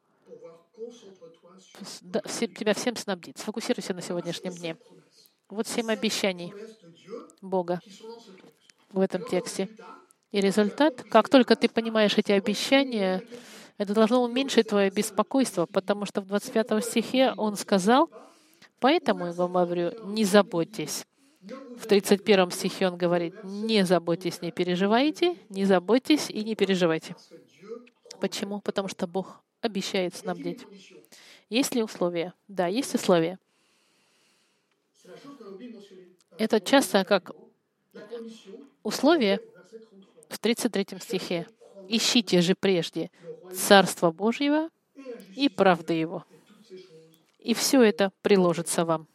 тебя 2.55 2.73
всем 2.73 2.95
снабдит. 2.95 3.38
Сфокусируйся 3.38 3.93
на 3.93 4.01
сегодняшнем 4.01 4.53
дне. 4.53 4.77
Вот 5.49 5.67
семь 5.67 5.91
обещаний 5.91 6.53
Бога 7.41 7.79
в 8.91 8.99
этом 8.99 9.23
тексте. 9.23 9.69
И 10.31 10.41
результат, 10.41 11.03
как 11.03 11.29
только 11.29 11.55
ты 11.55 11.69
понимаешь 11.69 12.17
эти 12.17 12.31
обещания, 12.31 13.23
это 13.77 13.93
должно 13.93 14.23
уменьшить 14.23 14.67
твое 14.67 14.89
беспокойство, 14.89 15.67
потому 15.67 16.05
что 16.05 16.21
в 16.21 16.25
25 16.25 16.83
стихе 16.83 17.33
он 17.38 17.55
сказал, 17.55 18.09
«Поэтому 18.79 19.27
я 19.27 19.33
вам 19.33 19.53
говорю, 19.53 19.91
не 20.03 20.25
заботьтесь». 20.25 21.05
В 21.78 21.86
31 21.86 22.52
стихе 22.52 22.88
он 22.88 22.98
говорит, 22.98 23.36
«Не 23.43 23.86
заботьтесь, 23.86 24.41
не 24.41 24.52
переживайте, 24.52 25.38
не 25.50 25.66
заботьтесь 25.66 26.30
и 26.30 26.43
не 26.43 26.56
переживайте». 26.56 27.16
Почему? 28.20 28.62
Потому 28.62 28.88
что 28.88 29.08
Бог 29.08 29.41
обещает 29.62 30.16
снабдить. 30.16 30.66
Есть 31.50 31.76
ли 31.76 31.84
условия? 31.84 32.34
Да, 32.48 32.68
есть 32.68 32.93
условия. 32.95 33.39
Это 36.38 36.60
часто 36.60 37.06
как 37.06 37.32
условие 38.84 39.39
в 40.30 40.39
33 40.39 41.00
стихе. 41.00 41.48
«Ищите 41.89 42.41
же 42.41 42.54
прежде 42.54 43.10
Царство 43.54 44.12
Божьего 44.12 44.70
и 45.36 45.48
правды 45.48 45.93
Его, 45.93 46.26
и 47.39 47.54
все 47.54 47.82
это 47.82 48.12
приложится 48.22 48.84
вам». 48.84 49.08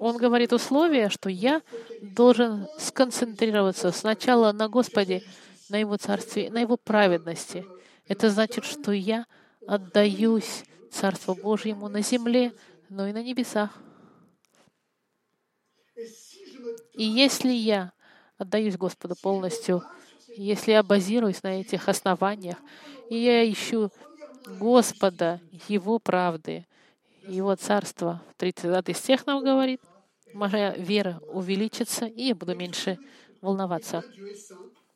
Он 0.00 0.16
говорит 0.16 0.54
условие, 0.54 1.10
что 1.10 1.28
я 1.28 1.60
должен 2.00 2.66
сконцентрироваться 2.78 3.92
сначала 3.92 4.50
на 4.50 4.66
Господе, 4.66 5.22
на 5.68 5.76
Его 5.76 5.98
Царстве, 5.98 6.50
на 6.50 6.60
Его 6.62 6.78
праведности. 6.78 7.66
Это 8.08 8.30
значит, 8.30 8.64
что 8.64 8.92
я 8.92 9.26
отдаюсь 9.66 10.64
Царству 10.90 11.34
Божьему 11.34 11.90
на 11.90 12.00
земле, 12.00 12.54
но 12.88 13.06
и 13.06 13.12
на 13.12 13.22
небесах. 13.22 13.78
И 16.94 17.04
если 17.04 17.52
я 17.52 17.92
отдаюсь 18.38 18.78
Господу 18.78 19.16
полностью, 19.20 19.82
если 20.34 20.72
я 20.72 20.82
базируюсь 20.82 21.42
на 21.42 21.60
этих 21.60 21.90
основаниях, 21.90 22.56
и 23.10 23.18
я 23.18 23.48
ищу 23.52 23.90
Господа, 24.58 25.42
Его 25.68 25.98
правды, 25.98 26.66
Его 27.28 27.54
Царства, 27.54 28.22
39 28.38 28.96
стих 28.96 29.26
нам 29.26 29.44
говорит, 29.44 29.82
моя 30.32 30.74
вера 30.76 31.20
увеличится, 31.28 32.06
и 32.06 32.24
я 32.28 32.34
буду 32.34 32.54
меньше 32.54 32.98
волноваться. 33.40 34.04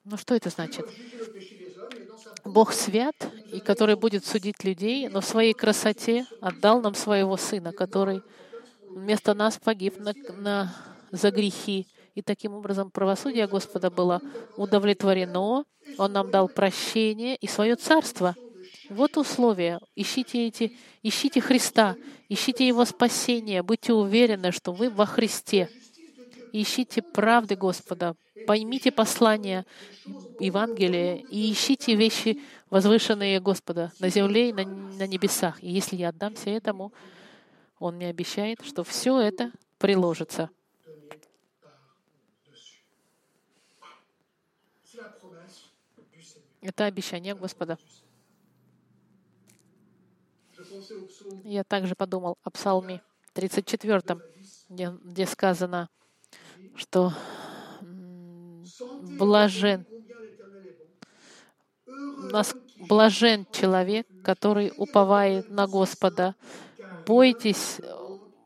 Ну 0.05 0.17
что 0.17 0.35
это 0.35 0.51
значит? 0.51 0.87
Бог 2.45 2.73
свят, 2.73 3.15
и 3.53 3.61
который 3.61 3.97
будет 3.97 4.25
судить 4.25 4.65
людей, 4.65 5.09
но 5.09 5.21
в 5.21 5.25
своей 5.25 5.55
красоте 5.55 6.27
отдал 6.41 6.81
нам 6.81 6.95
своего 6.95 7.37
Сына, 7.37 7.73
который 7.73 8.23
вместо 8.91 9.35
нас 9.35 9.59
погиб 9.59 9.99
на, 9.99 10.13
на 10.37 10.75
за 11.11 11.31
грехи. 11.31 11.87
И 12.15 12.23
таким 12.23 12.55
образом 12.55 12.91
правосудие 12.91 13.47
Господа 13.47 13.91
было 13.91 14.21
удовлетворено, 14.57 15.65
Он 15.99 16.13
нам 16.13 16.31
дал 16.31 16.49
прощение 16.49 17.37
и 17.37 17.47
свое 17.47 17.77
царство. 17.77 18.37
Вот 18.91 19.17
условия. 19.17 19.81
Ищите, 19.95 20.47
эти, 20.47 20.77
ищите 21.03 21.41
Христа, 21.41 21.97
ищите 22.29 22.67
Его 22.67 22.85
спасение, 22.85 23.63
будьте 23.63 23.93
уверены, 23.93 24.53
что 24.53 24.73
вы 24.73 24.91
во 24.91 25.07
Христе. 25.07 25.69
Ищите 26.53 27.03
правды 27.03 27.57
Господа, 27.57 28.15
поймите 28.47 28.93
послание 28.93 29.67
Евангелия 30.39 31.17
и 31.17 31.53
ищите 31.53 31.95
вещи, 31.95 32.41
возвышенные 32.71 33.41
Господа 33.41 33.93
на 33.99 34.09
земле 34.09 34.51
и 34.51 34.53
на, 34.53 34.65
на 34.65 35.07
небесах. 35.07 35.63
И 35.63 35.69
если 35.69 35.97
я 35.97 36.11
отдамся 36.11 36.51
этому, 36.51 36.93
Он 37.79 37.97
мне 37.97 38.09
обещает, 38.09 38.65
что 38.65 38.85
все 38.85 39.19
это 39.19 39.53
приложится. 39.79 40.51
Это 46.61 46.87
обещание 46.87 47.35
Господа. 47.35 47.79
Я 51.45 51.65
также 51.65 51.95
подумал 51.95 52.39
о 52.43 52.51
Псалме 52.51 53.03
34, 53.35 54.21
где, 54.69 54.91
где 55.05 55.27
сказано, 55.27 55.89
что 56.75 57.13
блажен, 59.19 59.87
нас, 61.87 62.55
блажен 62.79 63.47
человек, 63.53 64.07
который 64.23 64.73
уповает 64.77 65.49
на 65.49 65.67
Господа. 65.67 66.35
Бойтесь 67.07 67.81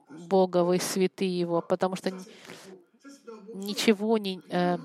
Бога, 0.09 0.64
вы 0.64 0.79
святые 0.79 1.39
Его, 1.39 1.62
потому 1.62 1.97
что 1.97 2.11
ничего 3.55 4.18
не... 4.18 4.41
Э, 4.51 4.79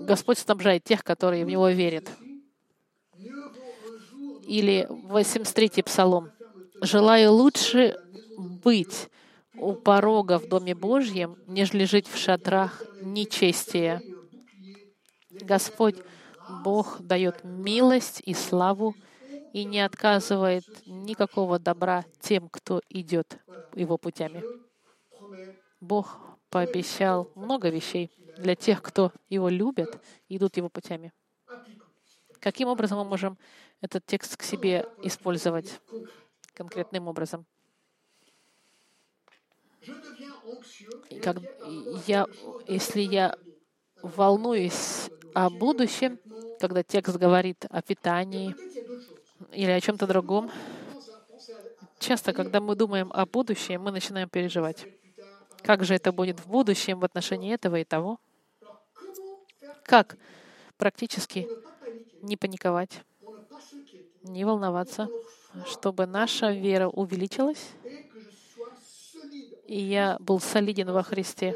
Господь 0.00 0.38
снабжает 0.38 0.84
тех, 0.84 1.02
которые 1.04 1.44
в 1.44 1.48
Него 1.48 1.68
верят. 1.68 2.08
Или 4.50 4.88
83-й 4.90 5.84
псалом. 5.84 6.32
«Желаю 6.82 7.32
лучше 7.32 7.96
быть 8.36 9.08
у 9.54 9.74
порога 9.74 10.40
в 10.40 10.48
Доме 10.48 10.74
Божьем, 10.74 11.36
нежели 11.46 11.84
жить 11.84 12.08
в 12.08 12.16
шатрах 12.16 12.82
нечестия. 13.00 14.02
Господь 15.30 15.98
Бог 16.64 17.00
дает 17.00 17.44
милость 17.44 18.22
и 18.26 18.34
славу 18.34 18.96
и 19.52 19.64
не 19.64 19.82
отказывает 19.82 20.64
никакого 20.84 21.60
добра 21.60 22.04
тем, 22.18 22.48
кто 22.48 22.80
идет 22.88 23.38
его 23.76 23.98
путями. 23.98 24.42
Бог 25.80 26.18
пообещал 26.48 27.30
много 27.36 27.68
вещей 27.68 28.10
для 28.36 28.56
тех, 28.56 28.82
кто 28.82 29.12
его 29.28 29.48
любят 29.48 30.00
и 30.28 30.38
идут 30.38 30.56
его 30.56 30.68
путями. 30.68 31.12
Каким 32.40 32.68
образом 32.68 32.98
мы 32.98 33.04
можем 33.04 33.38
этот 33.80 34.04
текст 34.06 34.36
к 34.36 34.42
себе 34.42 34.86
использовать 35.02 35.80
конкретным 36.54 37.06
образом? 37.06 37.46
Как 41.22 41.38
я, 42.06 42.26
если 42.66 43.00
я 43.00 43.36
волнуюсь 44.02 45.10
о 45.34 45.50
будущем, 45.50 46.18
когда 46.58 46.82
текст 46.82 47.16
говорит 47.16 47.66
о 47.70 47.82
питании 47.82 48.54
или 49.52 49.70
о 49.70 49.80
чем-то 49.80 50.06
другом, 50.06 50.50
часто, 51.98 52.32
когда 52.32 52.60
мы 52.60 52.74
думаем 52.74 53.10
о 53.12 53.26
будущем, 53.26 53.82
мы 53.82 53.90
начинаем 53.90 54.28
переживать. 54.28 54.86
Как 55.62 55.84
же 55.84 55.94
это 55.94 56.10
будет 56.10 56.40
в 56.40 56.48
будущем 56.48 57.00
в 57.00 57.04
отношении 57.04 57.52
этого 57.52 57.76
и 57.76 57.84
того? 57.84 58.18
Как 59.84 60.16
практически 60.78 61.46
не 62.22 62.36
паниковать, 62.36 63.02
не 64.22 64.44
волноваться, 64.44 65.08
чтобы 65.66 66.06
наша 66.06 66.52
вера 66.52 66.88
увеличилась, 66.88 67.70
и 69.66 69.80
я 69.80 70.16
был 70.20 70.40
солиден 70.40 70.90
во 70.90 71.02
Христе, 71.02 71.54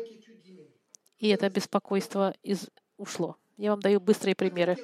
и 1.18 1.28
это 1.28 1.48
беспокойство 1.50 2.34
из... 2.42 2.68
ушло. 2.96 3.36
Я 3.56 3.70
вам 3.70 3.80
даю 3.80 4.00
быстрые 4.00 4.34
примеры. 4.34 4.76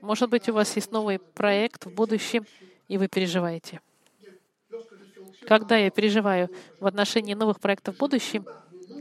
Может 0.00 0.30
быть, 0.30 0.48
у 0.48 0.52
вас 0.52 0.74
есть 0.76 0.92
новый 0.92 1.18
проект 1.18 1.86
в 1.86 1.94
будущем, 1.94 2.46
и 2.88 2.98
вы 2.98 3.08
переживаете. 3.08 3.80
Когда 5.46 5.76
я 5.76 5.90
переживаю 5.90 6.48
в 6.78 6.86
отношении 6.86 7.34
новых 7.34 7.60
проектов 7.60 7.96
в 7.96 7.98
будущем, 7.98 8.46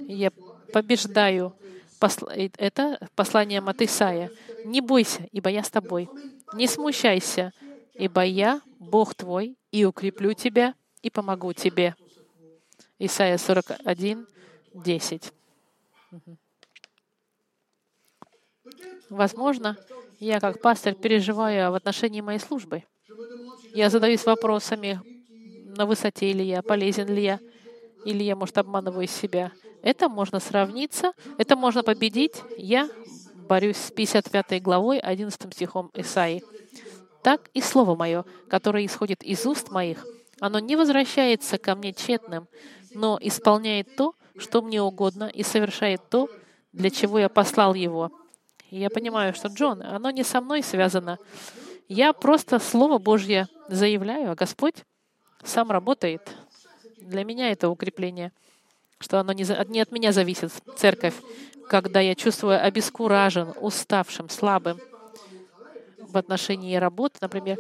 я 0.07 0.31
побеждаю 0.73 1.53
посл... 1.99 2.27
это 2.27 2.99
послание 3.15 3.59
от 3.59 3.81
Исаия. 3.81 4.31
«Не 4.65 4.81
бойся, 4.81 5.27
ибо 5.31 5.49
я 5.49 5.63
с 5.63 5.69
тобой. 5.69 6.09
Не 6.53 6.67
смущайся, 6.67 7.53
ибо 7.93 8.23
я, 8.23 8.61
Бог 8.79 9.13
твой, 9.15 9.57
и 9.71 9.85
укреплю 9.85 10.33
тебя, 10.33 10.73
и 11.01 11.09
помогу 11.09 11.53
тебе». 11.53 11.95
Исайя 12.97 13.37
41, 13.37 14.27
10. 14.73 15.33
Возможно, 19.09 19.77
я 20.19 20.39
как 20.39 20.61
пастор 20.61 20.93
переживаю 20.93 21.71
в 21.71 21.75
отношении 21.75 22.21
моей 22.21 22.39
службы. 22.39 22.83
Я 23.73 23.89
задаюсь 23.89 24.25
вопросами, 24.25 24.99
на 25.77 25.85
высоте 25.85 26.33
ли 26.33 26.45
я, 26.45 26.61
полезен 26.61 27.07
ли 27.07 27.23
я, 27.23 27.39
или 28.05 28.23
я, 28.23 28.35
может, 28.35 28.57
обманываю 28.57 29.07
себя. 29.07 29.51
Это 29.81 30.09
можно 30.09 30.39
сравниться, 30.39 31.13
это 31.37 31.55
можно 31.55 31.83
победить. 31.83 32.41
Я 32.57 32.89
борюсь 33.47 33.77
с 33.77 33.91
55 33.91 34.61
главой, 34.61 34.99
11 34.99 35.53
стихом 35.53 35.89
Исаи. 35.93 36.43
Так 37.23 37.49
и 37.53 37.61
Слово 37.61 37.95
Мое, 37.95 38.25
которое 38.49 38.85
исходит 38.85 39.23
из 39.23 39.45
уст 39.45 39.71
моих, 39.71 40.05
оно 40.39 40.59
не 40.59 40.75
возвращается 40.75 41.57
ко 41.57 41.75
мне 41.75 41.93
тщетным, 41.93 42.47
но 42.93 43.17
исполняет 43.21 43.95
то, 43.95 44.15
что 44.37 44.61
мне 44.61 44.81
угодно, 44.81 45.25
и 45.25 45.43
совершает 45.43 46.01
то, 46.09 46.29
для 46.71 46.89
чего 46.89 47.19
я 47.19 47.27
послал 47.27 47.73
его. 47.73 48.11
И 48.69 48.79
я 48.79 48.89
понимаю, 48.89 49.33
что, 49.33 49.49
Джон, 49.49 49.81
оно 49.81 50.11
не 50.11 50.23
со 50.23 50.39
мной 50.41 50.63
связано. 50.63 51.17
Я 51.87 52.13
просто 52.13 52.59
Слово 52.59 52.99
Божье 52.99 53.47
заявляю, 53.67 54.31
а 54.31 54.35
Господь 54.35 54.75
сам 55.43 55.71
работает. 55.71 56.35
Для 57.01 57.23
меня 57.23 57.51
это 57.51 57.69
укрепление, 57.69 58.31
что 58.99 59.19
оно 59.19 59.33
не, 59.33 59.45
не 59.69 59.81
от 59.81 59.91
меня 59.91 60.11
зависит, 60.11 60.51
церковь, 60.77 61.15
когда 61.67 61.99
я 61.99 62.15
чувствую 62.15 62.63
обескуражен, 62.63 63.53
уставшим, 63.61 64.29
слабым 64.29 64.79
в 65.97 66.17
отношении 66.17 66.75
работы, 66.75 67.17
например, 67.21 67.59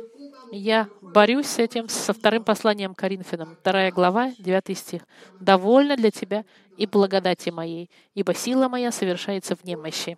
я 0.51 0.89
борюсь 1.01 1.45
с 1.45 1.59
этим 1.59 1.87
со 1.89 2.13
вторым 2.13 2.43
посланием 2.43 2.95
Коринфянам, 2.95 3.55
вторая 3.61 3.91
глава, 3.91 4.33
9 4.39 4.77
стих. 4.77 5.03
«Довольно 5.39 5.95
для 5.95 6.09
тебя 6.09 6.43
и 6.75 6.87
благодати 6.87 7.49
моей, 7.49 7.89
ибо 8.15 8.33
сила 8.33 8.67
моя 8.67 8.91
совершается 8.91 9.55
в 9.55 9.63
немощи». 9.63 10.17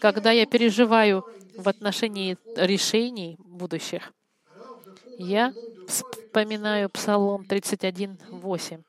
Когда 0.00 0.32
я 0.32 0.46
переживаю 0.46 1.24
в 1.56 1.68
отношении 1.68 2.38
решений 2.56 3.36
будущих, 3.38 4.12
я 5.18 5.52
вспоминаю 5.90 6.88
Псалом 6.88 7.44
31, 7.44 8.18
8 8.30 8.82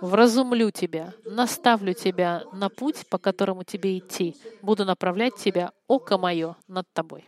вразумлю 0.00 0.70
тебя, 0.70 1.12
наставлю 1.24 1.94
тебя 1.94 2.44
на 2.52 2.68
путь, 2.68 3.06
по 3.08 3.18
которому 3.18 3.64
тебе 3.64 3.98
идти, 3.98 4.36
буду 4.62 4.84
направлять 4.84 5.36
тебя, 5.36 5.72
око 5.86 6.18
мое, 6.18 6.56
над 6.68 6.86
тобой. 6.92 7.24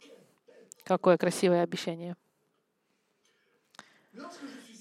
Какое 0.85 1.17
красивое 1.17 1.63
обещание. 1.63 2.17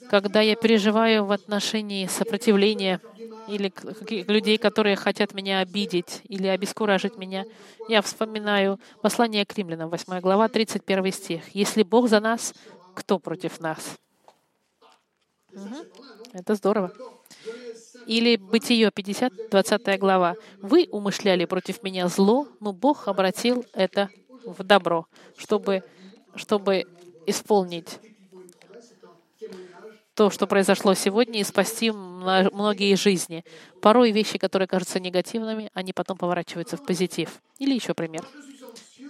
Когда 0.09 0.41
я 0.41 0.55
переживаю 0.55 1.25
в 1.25 1.31
отношении 1.31 2.05
сопротивления 2.07 2.99
или 3.47 3.71
людей, 4.29 4.57
которые 4.57 4.95
хотят 4.97 5.33
меня 5.33 5.59
обидеть 5.59 6.21
или 6.25 6.47
обескуражить 6.47 7.17
меня, 7.17 7.45
я 7.87 8.01
вспоминаю 8.01 8.79
послание 9.01 9.45
к 9.45 9.57
римлянам, 9.57 9.89
8 9.89 10.19
глава, 10.19 10.49
31 10.49 11.11
стих. 11.13 11.55
«Если 11.55 11.83
Бог 11.83 12.09
за 12.09 12.19
нас, 12.19 12.53
кто 12.93 13.19
против 13.19 13.61
нас?» 13.61 13.97
Угу. 15.53 15.75
Это 16.33 16.55
здорово. 16.55 16.93
Или 18.05 18.35
Бытие 18.35 18.91
50, 18.91 19.49
20 19.51 19.99
глава. 19.99 20.35
«Вы 20.61 20.87
умышляли 20.91 21.45
против 21.45 21.83
меня 21.83 22.07
зло, 22.07 22.47
но 22.59 22.73
Бог 22.73 23.07
обратил 23.07 23.65
это 23.73 24.09
в 24.45 24.63
добро, 24.63 25.07
чтобы, 25.37 25.83
чтобы 26.35 26.85
исполнить 27.25 27.99
то, 30.13 30.29
что 30.29 30.45
произошло 30.45 30.93
сегодня, 30.93 31.39
и 31.39 31.43
спасти 31.43 31.89
многие 31.89 32.95
жизни. 32.95 33.43
Порой 33.81 34.11
вещи, 34.11 34.37
которые 34.37 34.67
кажутся 34.67 34.99
негативными, 34.99 35.69
они 35.73 35.93
потом 35.93 36.17
поворачиваются 36.17 36.77
в 36.77 36.85
позитив. 36.85 37.41
Или 37.59 37.73
еще 37.73 37.93
пример. 37.93 38.27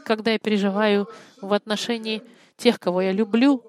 Когда 0.05 0.31
я 0.31 0.39
переживаю 0.39 1.09
в 1.41 1.53
отношении 1.53 2.21
тех, 2.55 2.79
кого 2.79 3.01
я 3.01 3.11
люблю, 3.11 3.63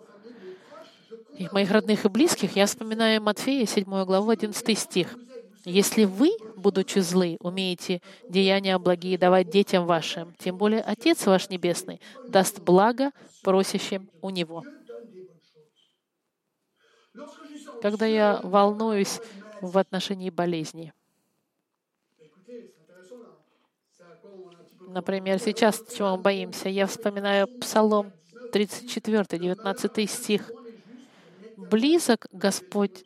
и 1.36 1.48
моих 1.50 1.70
родных 1.70 2.04
и 2.04 2.08
близких, 2.08 2.56
я 2.56 2.66
вспоминаю 2.66 3.22
Матфея, 3.22 3.66
7 3.66 3.84
главу, 4.04 4.30
11 4.30 4.78
стих. 4.78 5.16
«Если 5.64 6.04
вы, 6.04 6.30
будучи 6.56 6.98
злы, 6.98 7.36
умеете 7.40 8.02
деяния 8.28 8.78
благие 8.78 9.16
давать 9.16 9.48
детям 9.48 9.86
вашим, 9.86 10.34
тем 10.38 10.58
более 10.58 10.82
Отец 10.82 11.24
ваш 11.26 11.48
Небесный 11.50 12.00
даст 12.26 12.60
благо 12.60 13.12
просящим 13.42 14.10
у 14.20 14.30
Него». 14.30 14.64
Когда 17.80 18.06
я 18.06 18.40
волнуюсь 18.42 19.20
в 19.60 19.78
отношении 19.78 20.30
болезни, 20.30 20.92
Например, 24.92 25.38
сейчас, 25.38 25.82
чего 25.96 26.16
мы 26.16 26.22
боимся, 26.22 26.68
я 26.68 26.86
вспоминаю 26.86 27.48
Псалом 27.60 28.12
34, 28.52 29.38
19 29.38 30.10
стих. 30.10 30.50
Близок 31.56 32.26
Господь 32.32 33.04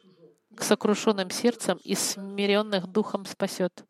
к 0.54 0.62
сокрушенным 0.62 1.30
сердцам 1.30 1.78
и 1.84 1.94
смиренных 1.94 2.86
духом 2.86 3.24
спасет. 3.26 3.84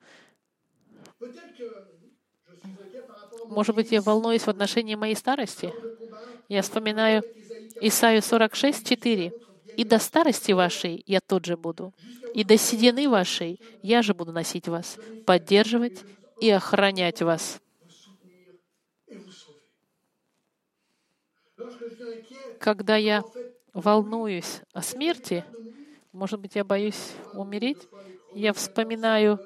Может 3.49 3.75
быть, 3.75 3.93
я 3.93 4.03
волнуюсь 4.03 4.43
в 4.43 4.49
отношении 4.49 4.95
моей 4.95 5.15
старости? 5.15 5.73
Я 6.49 6.63
вспоминаю 6.63 7.23
Исаию 7.81 8.23
46, 8.23 8.87
4. 8.87 9.33
«И 9.77 9.85
до 9.85 9.99
старости 9.99 10.53
вашей 10.53 11.03
я 11.07 11.21
тот 11.21 11.45
же 11.45 11.57
буду, 11.59 11.93
и 12.33 12.45
до 12.45 12.57
седины 12.57 13.11
вашей 13.11 13.61
я 13.83 14.01
же 14.01 14.15
буду 14.15 14.33
носить 14.33 14.69
вас, 14.69 14.97
поддерживать 15.27 16.03
и 16.41 16.49
охранять 16.49 17.21
вас». 17.21 17.61
Когда 22.59 22.97
я 22.97 23.23
волнуюсь 23.77 24.62
о 24.72 24.81
смерти, 24.81 25.45
может 26.12 26.41
быть, 26.41 26.55
я 26.55 26.64
боюсь 26.64 27.12
умереть, 27.35 27.87
я 28.35 28.55
вспоминаю 28.55 29.39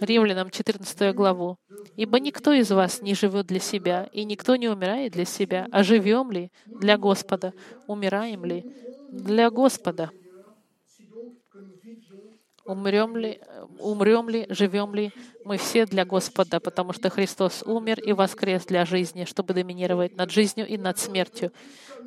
Римлянам 0.00 0.50
14 0.50 1.14
главу. 1.14 1.58
«Ибо 1.96 2.18
никто 2.18 2.52
из 2.52 2.70
вас 2.70 3.02
не 3.02 3.14
живет 3.14 3.46
для 3.46 3.60
себя, 3.60 4.08
и 4.12 4.24
никто 4.24 4.56
не 4.56 4.68
умирает 4.68 5.12
для 5.12 5.26
себя, 5.26 5.68
а 5.70 5.82
живем 5.82 6.32
ли 6.32 6.50
для 6.66 6.96
Господа, 6.96 7.52
умираем 7.86 8.44
ли 8.44 8.64
для 9.10 9.50
Господа». 9.50 10.10
Умрем 12.64 13.14
ли, 13.16 13.40
умрем 13.78 14.30
ли, 14.30 14.46
живем 14.48 14.94
ли, 14.94 15.12
мы 15.44 15.58
все 15.58 15.84
для 15.84 16.06
Господа, 16.06 16.60
потому 16.60 16.94
что 16.94 17.10
Христос 17.10 17.62
умер 17.62 18.00
и 18.00 18.14
воскрес 18.14 18.64
для 18.64 18.86
жизни, 18.86 19.26
чтобы 19.26 19.52
доминировать 19.52 20.16
над 20.16 20.30
жизнью 20.30 20.66
и 20.66 20.78
над 20.78 20.98
смертью. 20.98 21.52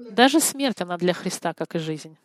Даже 0.09 0.39
смерть, 0.39 0.81
она 0.81 0.97
для 0.97 1.13
Христа, 1.13 1.53
как 1.53 1.75
и 1.75 1.79
жизнь. 1.79 2.17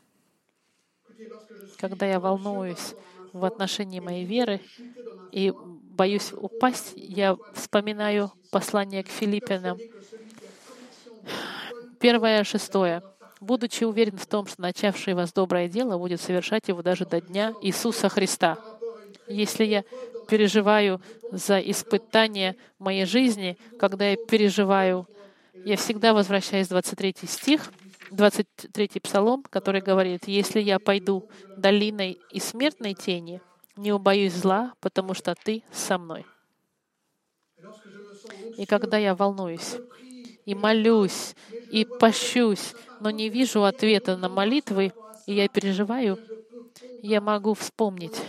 Когда 1.77 2.07
я 2.07 2.21
волнуюсь 2.21 2.95
в 3.35 3.45
отношении 3.45 4.01
моей 4.01 4.25
веры 4.25 4.61
и 5.31 5.53
боюсь 5.55 6.33
упасть, 6.33 6.95
я 6.97 7.37
вспоминаю 7.55 8.33
послание 8.51 9.05
к 9.05 9.09
Филиппинам. 9.09 9.79
Первое, 12.01 12.45
шестое 12.45 13.03
будучи 13.43 13.85
уверен 13.85 14.17
в 14.17 14.27
том, 14.27 14.47
что 14.47 14.63
начавший 14.63 15.15
вас 15.15 15.33
доброе 15.33 15.69
дело 15.69 15.99
будет 15.99 16.21
совершать 16.21 16.69
его 16.69 16.83
даже 16.83 17.05
до 17.05 17.21
дня 17.21 17.53
Иисуса 17.61 18.09
Христа. 18.09 18.59
Если 19.27 19.65
я 19.65 19.85
переживаю 20.29 21.03
за 21.31 21.59
испытание 21.59 22.57
моей 22.79 23.05
жизни, 23.05 23.59
когда 23.79 24.11
я 24.11 24.17
переживаю, 24.17 25.07
я 25.65 25.77
всегда 25.77 26.15
возвращаюсь 26.15 26.69
в 26.69 26.71
23 26.71 27.15
стих, 27.27 27.73
23 28.13 28.89
псалом, 29.03 29.43
который 29.43 29.81
говорит, 29.81 30.29
«Если 30.29 30.61
я 30.61 30.79
пойду 30.79 31.29
долиной 31.57 32.19
и 32.31 32.39
смертной 32.39 32.95
тени, 32.95 33.41
не 33.77 33.93
убоюсь 33.93 34.35
зла, 34.35 34.75
потому 34.81 35.15
что 35.15 35.35
ты 35.35 35.63
со 35.73 35.99
мной». 35.99 36.25
И 38.57 38.67
когда 38.67 38.99
я 38.99 39.15
волнуюсь, 39.15 39.77
и 40.45 40.55
молюсь, 40.55 41.35
и 41.71 41.85
пощусь, 41.85 42.75
но 43.01 43.11
не 43.11 43.29
вижу 43.29 43.65
ответа 43.65 44.17
на 44.17 44.29
молитвы, 44.29 44.93
и 45.27 45.35
я 45.35 45.49
переживаю, 45.49 46.19
я 47.03 47.21
могу 47.21 47.55
вспомнить 47.55 48.21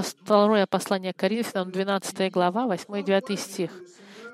второе 0.00 0.66
послание 0.66 1.12
Коринфянам, 1.12 1.70
12 1.70 2.32
глава, 2.32 2.66
8 2.66 2.98
и 2.98 3.02
9 3.02 3.38
стих. 3.38 3.70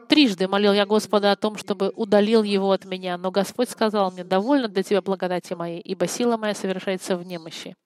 Трижды 0.08 0.48
молил 0.48 0.72
я 0.72 0.86
Господа 0.86 1.32
о 1.32 1.36
том, 1.36 1.56
чтобы 1.56 1.92
удалил 1.94 2.42
его 2.42 2.70
от 2.70 2.84
меня, 2.84 3.18
но 3.18 3.30
Господь 3.30 3.68
сказал 3.68 4.10
мне, 4.10 4.24
довольно 4.24 4.68
для 4.68 4.82
тебя 4.82 5.02
благодати 5.02 5.52
моей, 5.52 5.80
ибо 5.80 6.06
сила 6.06 6.36
моя 6.36 6.54
совершается 6.54 7.16
в 7.16 7.26
немощи. 7.26 7.76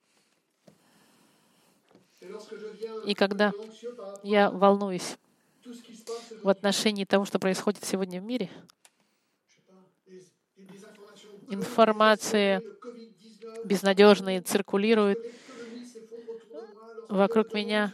И 3.06 3.14
когда 3.14 3.52
я 4.22 4.50
волнуюсь 4.50 5.16
в 6.42 6.48
отношении 6.48 7.04
того, 7.04 7.24
что 7.24 7.38
происходит 7.38 7.84
сегодня 7.84 8.20
в 8.20 8.24
мире, 8.24 8.50
информация 11.48 12.62
безнадежная 13.64 14.42
циркулирует 14.42 15.18
вокруг 17.08 17.52
меня. 17.52 17.92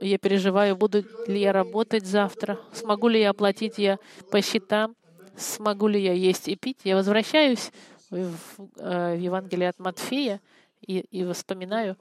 Я 0.00 0.18
переживаю, 0.18 0.76
буду 0.76 1.04
ли 1.26 1.40
я 1.40 1.52
работать 1.52 2.06
завтра, 2.06 2.58
смогу 2.72 3.08
ли 3.08 3.20
я 3.20 3.30
оплатить 3.30 3.78
я 3.78 3.98
по 4.30 4.40
счетам, 4.40 4.94
смогу 5.36 5.88
ли 5.88 6.00
я 6.00 6.12
есть 6.12 6.48
и 6.48 6.56
пить. 6.56 6.78
Я 6.84 6.96
возвращаюсь 6.96 7.72
в, 8.10 8.34
э, 8.76 9.16
в 9.16 9.20
Евангелие 9.20 9.68
от 9.68 9.78
Матфея 9.78 10.40
и, 10.80 11.00
и 11.10 11.30
вспоминаю 11.32 11.96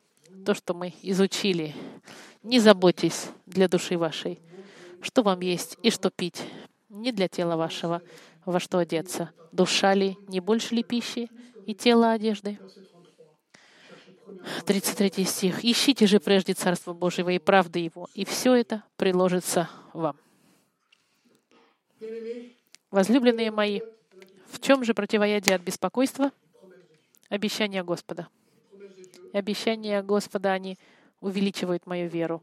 то, 0.46 0.54
что 0.54 0.74
мы 0.74 0.94
изучили. 1.02 1.76
Не 2.44 2.60
заботьтесь 2.60 3.30
для 3.46 3.68
души 3.68 3.98
вашей, 3.98 4.40
что 5.02 5.24
вам 5.24 5.42
есть 5.42 5.78
и 5.84 5.92
что 5.92 6.10
пить, 6.10 6.44
не 6.90 7.12
для 7.12 7.28
тела 7.28 7.56
вашего, 7.56 8.02
во 8.46 8.60
что 8.60 8.80
одеться. 8.80 9.32
Душа 9.52 9.94
ли, 9.94 10.18
не 10.28 10.40
больше 10.40 10.76
ли 10.76 10.84
пищи 10.84 11.30
и 11.66 11.74
тело 11.74 12.12
одежды? 12.12 12.60
33 14.66 15.26
стих. 15.26 15.64
«Ищите 15.64 16.08
же 16.08 16.20
прежде 16.20 16.54
Царство 16.54 16.94
Божьего 16.94 17.30
и 17.30 17.40
правды 17.40 17.80
Его, 17.80 18.08
и 18.14 18.26
все 18.26 18.54
это 18.56 18.84
приложится 18.96 19.70
вам». 19.94 20.18
Возлюбленные 22.92 23.52
мои, 23.52 23.82
в 24.50 24.60
чем 24.60 24.84
же 24.84 24.94
противоядие 24.94 25.56
от 25.56 25.62
беспокойства? 25.62 26.32
Обещания 27.30 27.84
Господа. 27.84 28.28
Обещания 29.34 30.02
Господа, 30.02 30.54
они 30.54 30.78
увеличивают 31.20 31.86
мою 31.86 32.08
веру. 32.08 32.42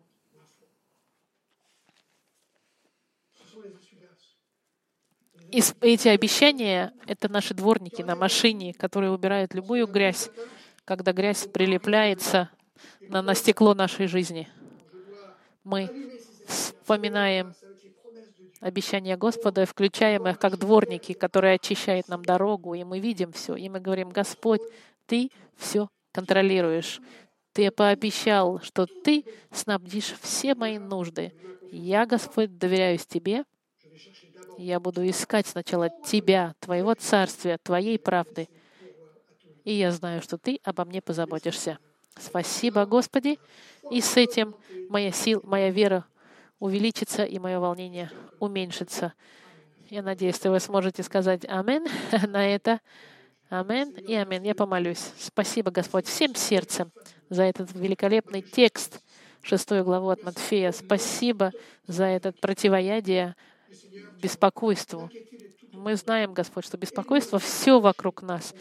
И 5.54 5.62
эти 5.82 6.08
обещания— 6.08 6.92
это 7.06 7.30
наши 7.30 7.54
дворники 7.54 8.02
на 8.02 8.16
машине, 8.16 8.74
которые 8.74 9.12
убирают 9.12 9.54
любую 9.54 9.86
грязь, 9.86 10.28
когда 10.84 11.12
грязь 11.12 11.46
прилепляется 11.46 12.50
на, 13.02 13.22
на 13.22 13.36
стекло 13.36 13.72
нашей 13.72 14.08
жизни. 14.08 14.48
Мы 15.62 16.18
вспоминаем 16.48 17.54
обещания 18.58 19.16
Господа 19.16 19.64
включаем 19.64 20.26
их 20.26 20.40
как 20.40 20.58
дворники, 20.58 21.12
которые 21.12 21.54
очищают 21.54 22.08
нам 22.08 22.24
дорогу, 22.24 22.74
и 22.74 22.82
мы 22.82 22.98
видим 22.98 23.30
все, 23.30 23.54
и 23.54 23.68
мы 23.68 23.78
говорим, 23.78 24.08
Господь, 24.08 24.60
Ты 25.06 25.30
все 25.56 25.88
контролируешь. 26.10 27.00
Ты 27.52 27.70
пообещал, 27.70 28.58
что 28.58 28.86
Ты 28.86 29.24
снабдишь 29.52 30.16
все 30.20 30.56
мои 30.56 30.78
нужды. 30.78 31.32
Я, 31.70 32.06
Господь, 32.06 32.58
доверяюсь 32.58 33.06
Тебе, 33.06 33.44
я 34.58 34.80
буду 34.80 35.08
искать 35.08 35.46
сначала 35.46 35.90
Тебя, 36.04 36.54
Твоего 36.60 36.94
Царствия, 36.94 37.58
Твоей 37.62 37.98
правды. 37.98 38.48
И 39.64 39.72
я 39.72 39.90
знаю, 39.90 40.22
что 40.22 40.38
Ты 40.38 40.60
обо 40.64 40.84
мне 40.84 41.00
позаботишься. 41.00 41.78
Спасибо, 42.18 42.86
Господи. 42.86 43.38
И 43.90 44.00
с 44.00 44.16
этим 44.16 44.54
моя 44.88 45.10
сила, 45.10 45.40
моя 45.44 45.70
вера 45.70 46.04
увеличится, 46.58 47.24
и 47.24 47.38
мое 47.38 47.58
волнение 47.58 48.10
уменьшится. 48.38 49.12
Я 49.90 50.02
надеюсь, 50.02 50.36
что 50.36 50.50
вы 50.50 50.60
сможете 50.60 51.02
сказать 51.02 51.44
«Амин» 51.46 51.86
на 52.28 52.46
это. 52.46 52.80
Амин 53.50 53.90
и 53.90 54.14
амин. 54.14 54.42
Я 54.42 54.54
помолюсь. 54.54 55.12
Спасибо, 55.18 55.70
Господь, 55.70 56.06
всем 56.06 56.34
сердцем 56.34 56.90
за 57.28 57.42
этот 57.44 57.72
великолепный 57.74 58.42
текст, 58.42 59.00
шестую 59.42 59.84
главу 59.84 60.08
от 60.08 60.22
Матфея. 60.24 60.72
Спасибо 60.72 61.52
за 61.86 62.04
этот 62.04 62.40
противоядие 62.40 63.36
беспокойству. 64.22 65.10
Мы 65.72 65.96
знаем, 65.96 66.32
Господь, 66.34 66.64
что 66.64 66.76
беспокойство 66.76 67.38
все 67.38 67.80
вокруг 67.80 68.22
нас. 68.22 68.54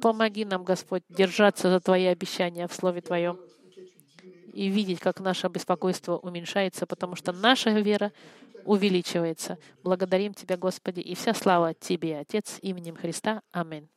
Помоги 0.00 0.44
нам, 0.44 0.64
Господь, 0.64 1.02
держаться 1.08 1.70
за 1.70 1.80
Твои 1.80 2.06
обещания 2.06 2.66
в 2.66 2.74
Слове 2.74 3.00
Твоем 3.00 3.38
и 4.54 4.68
видеть, 4.68 5.00
как 5.00 5.20
наше 5.20 5.48
беспокойство 5.48 6.16
уменьшается, 6.16 6.86
потому 6.86 7.16
что 7.16 7.32
наша 7.32 7.70
вера 7.70 8.12
увеличивается. 8.64 9.58
Благодарим 9.82 10.32
Тебя, 10.32 10.56
Господи, 10.56 11.00
и 11.00 11.14
вся 11.14 11.34
слава 11.34 11.74
Тебе, 11.74 12.18
Отец, 12.18 12.58
именем 12.62 12.96
Христа. 12.96 13.42
Аминь. 13.50 13.88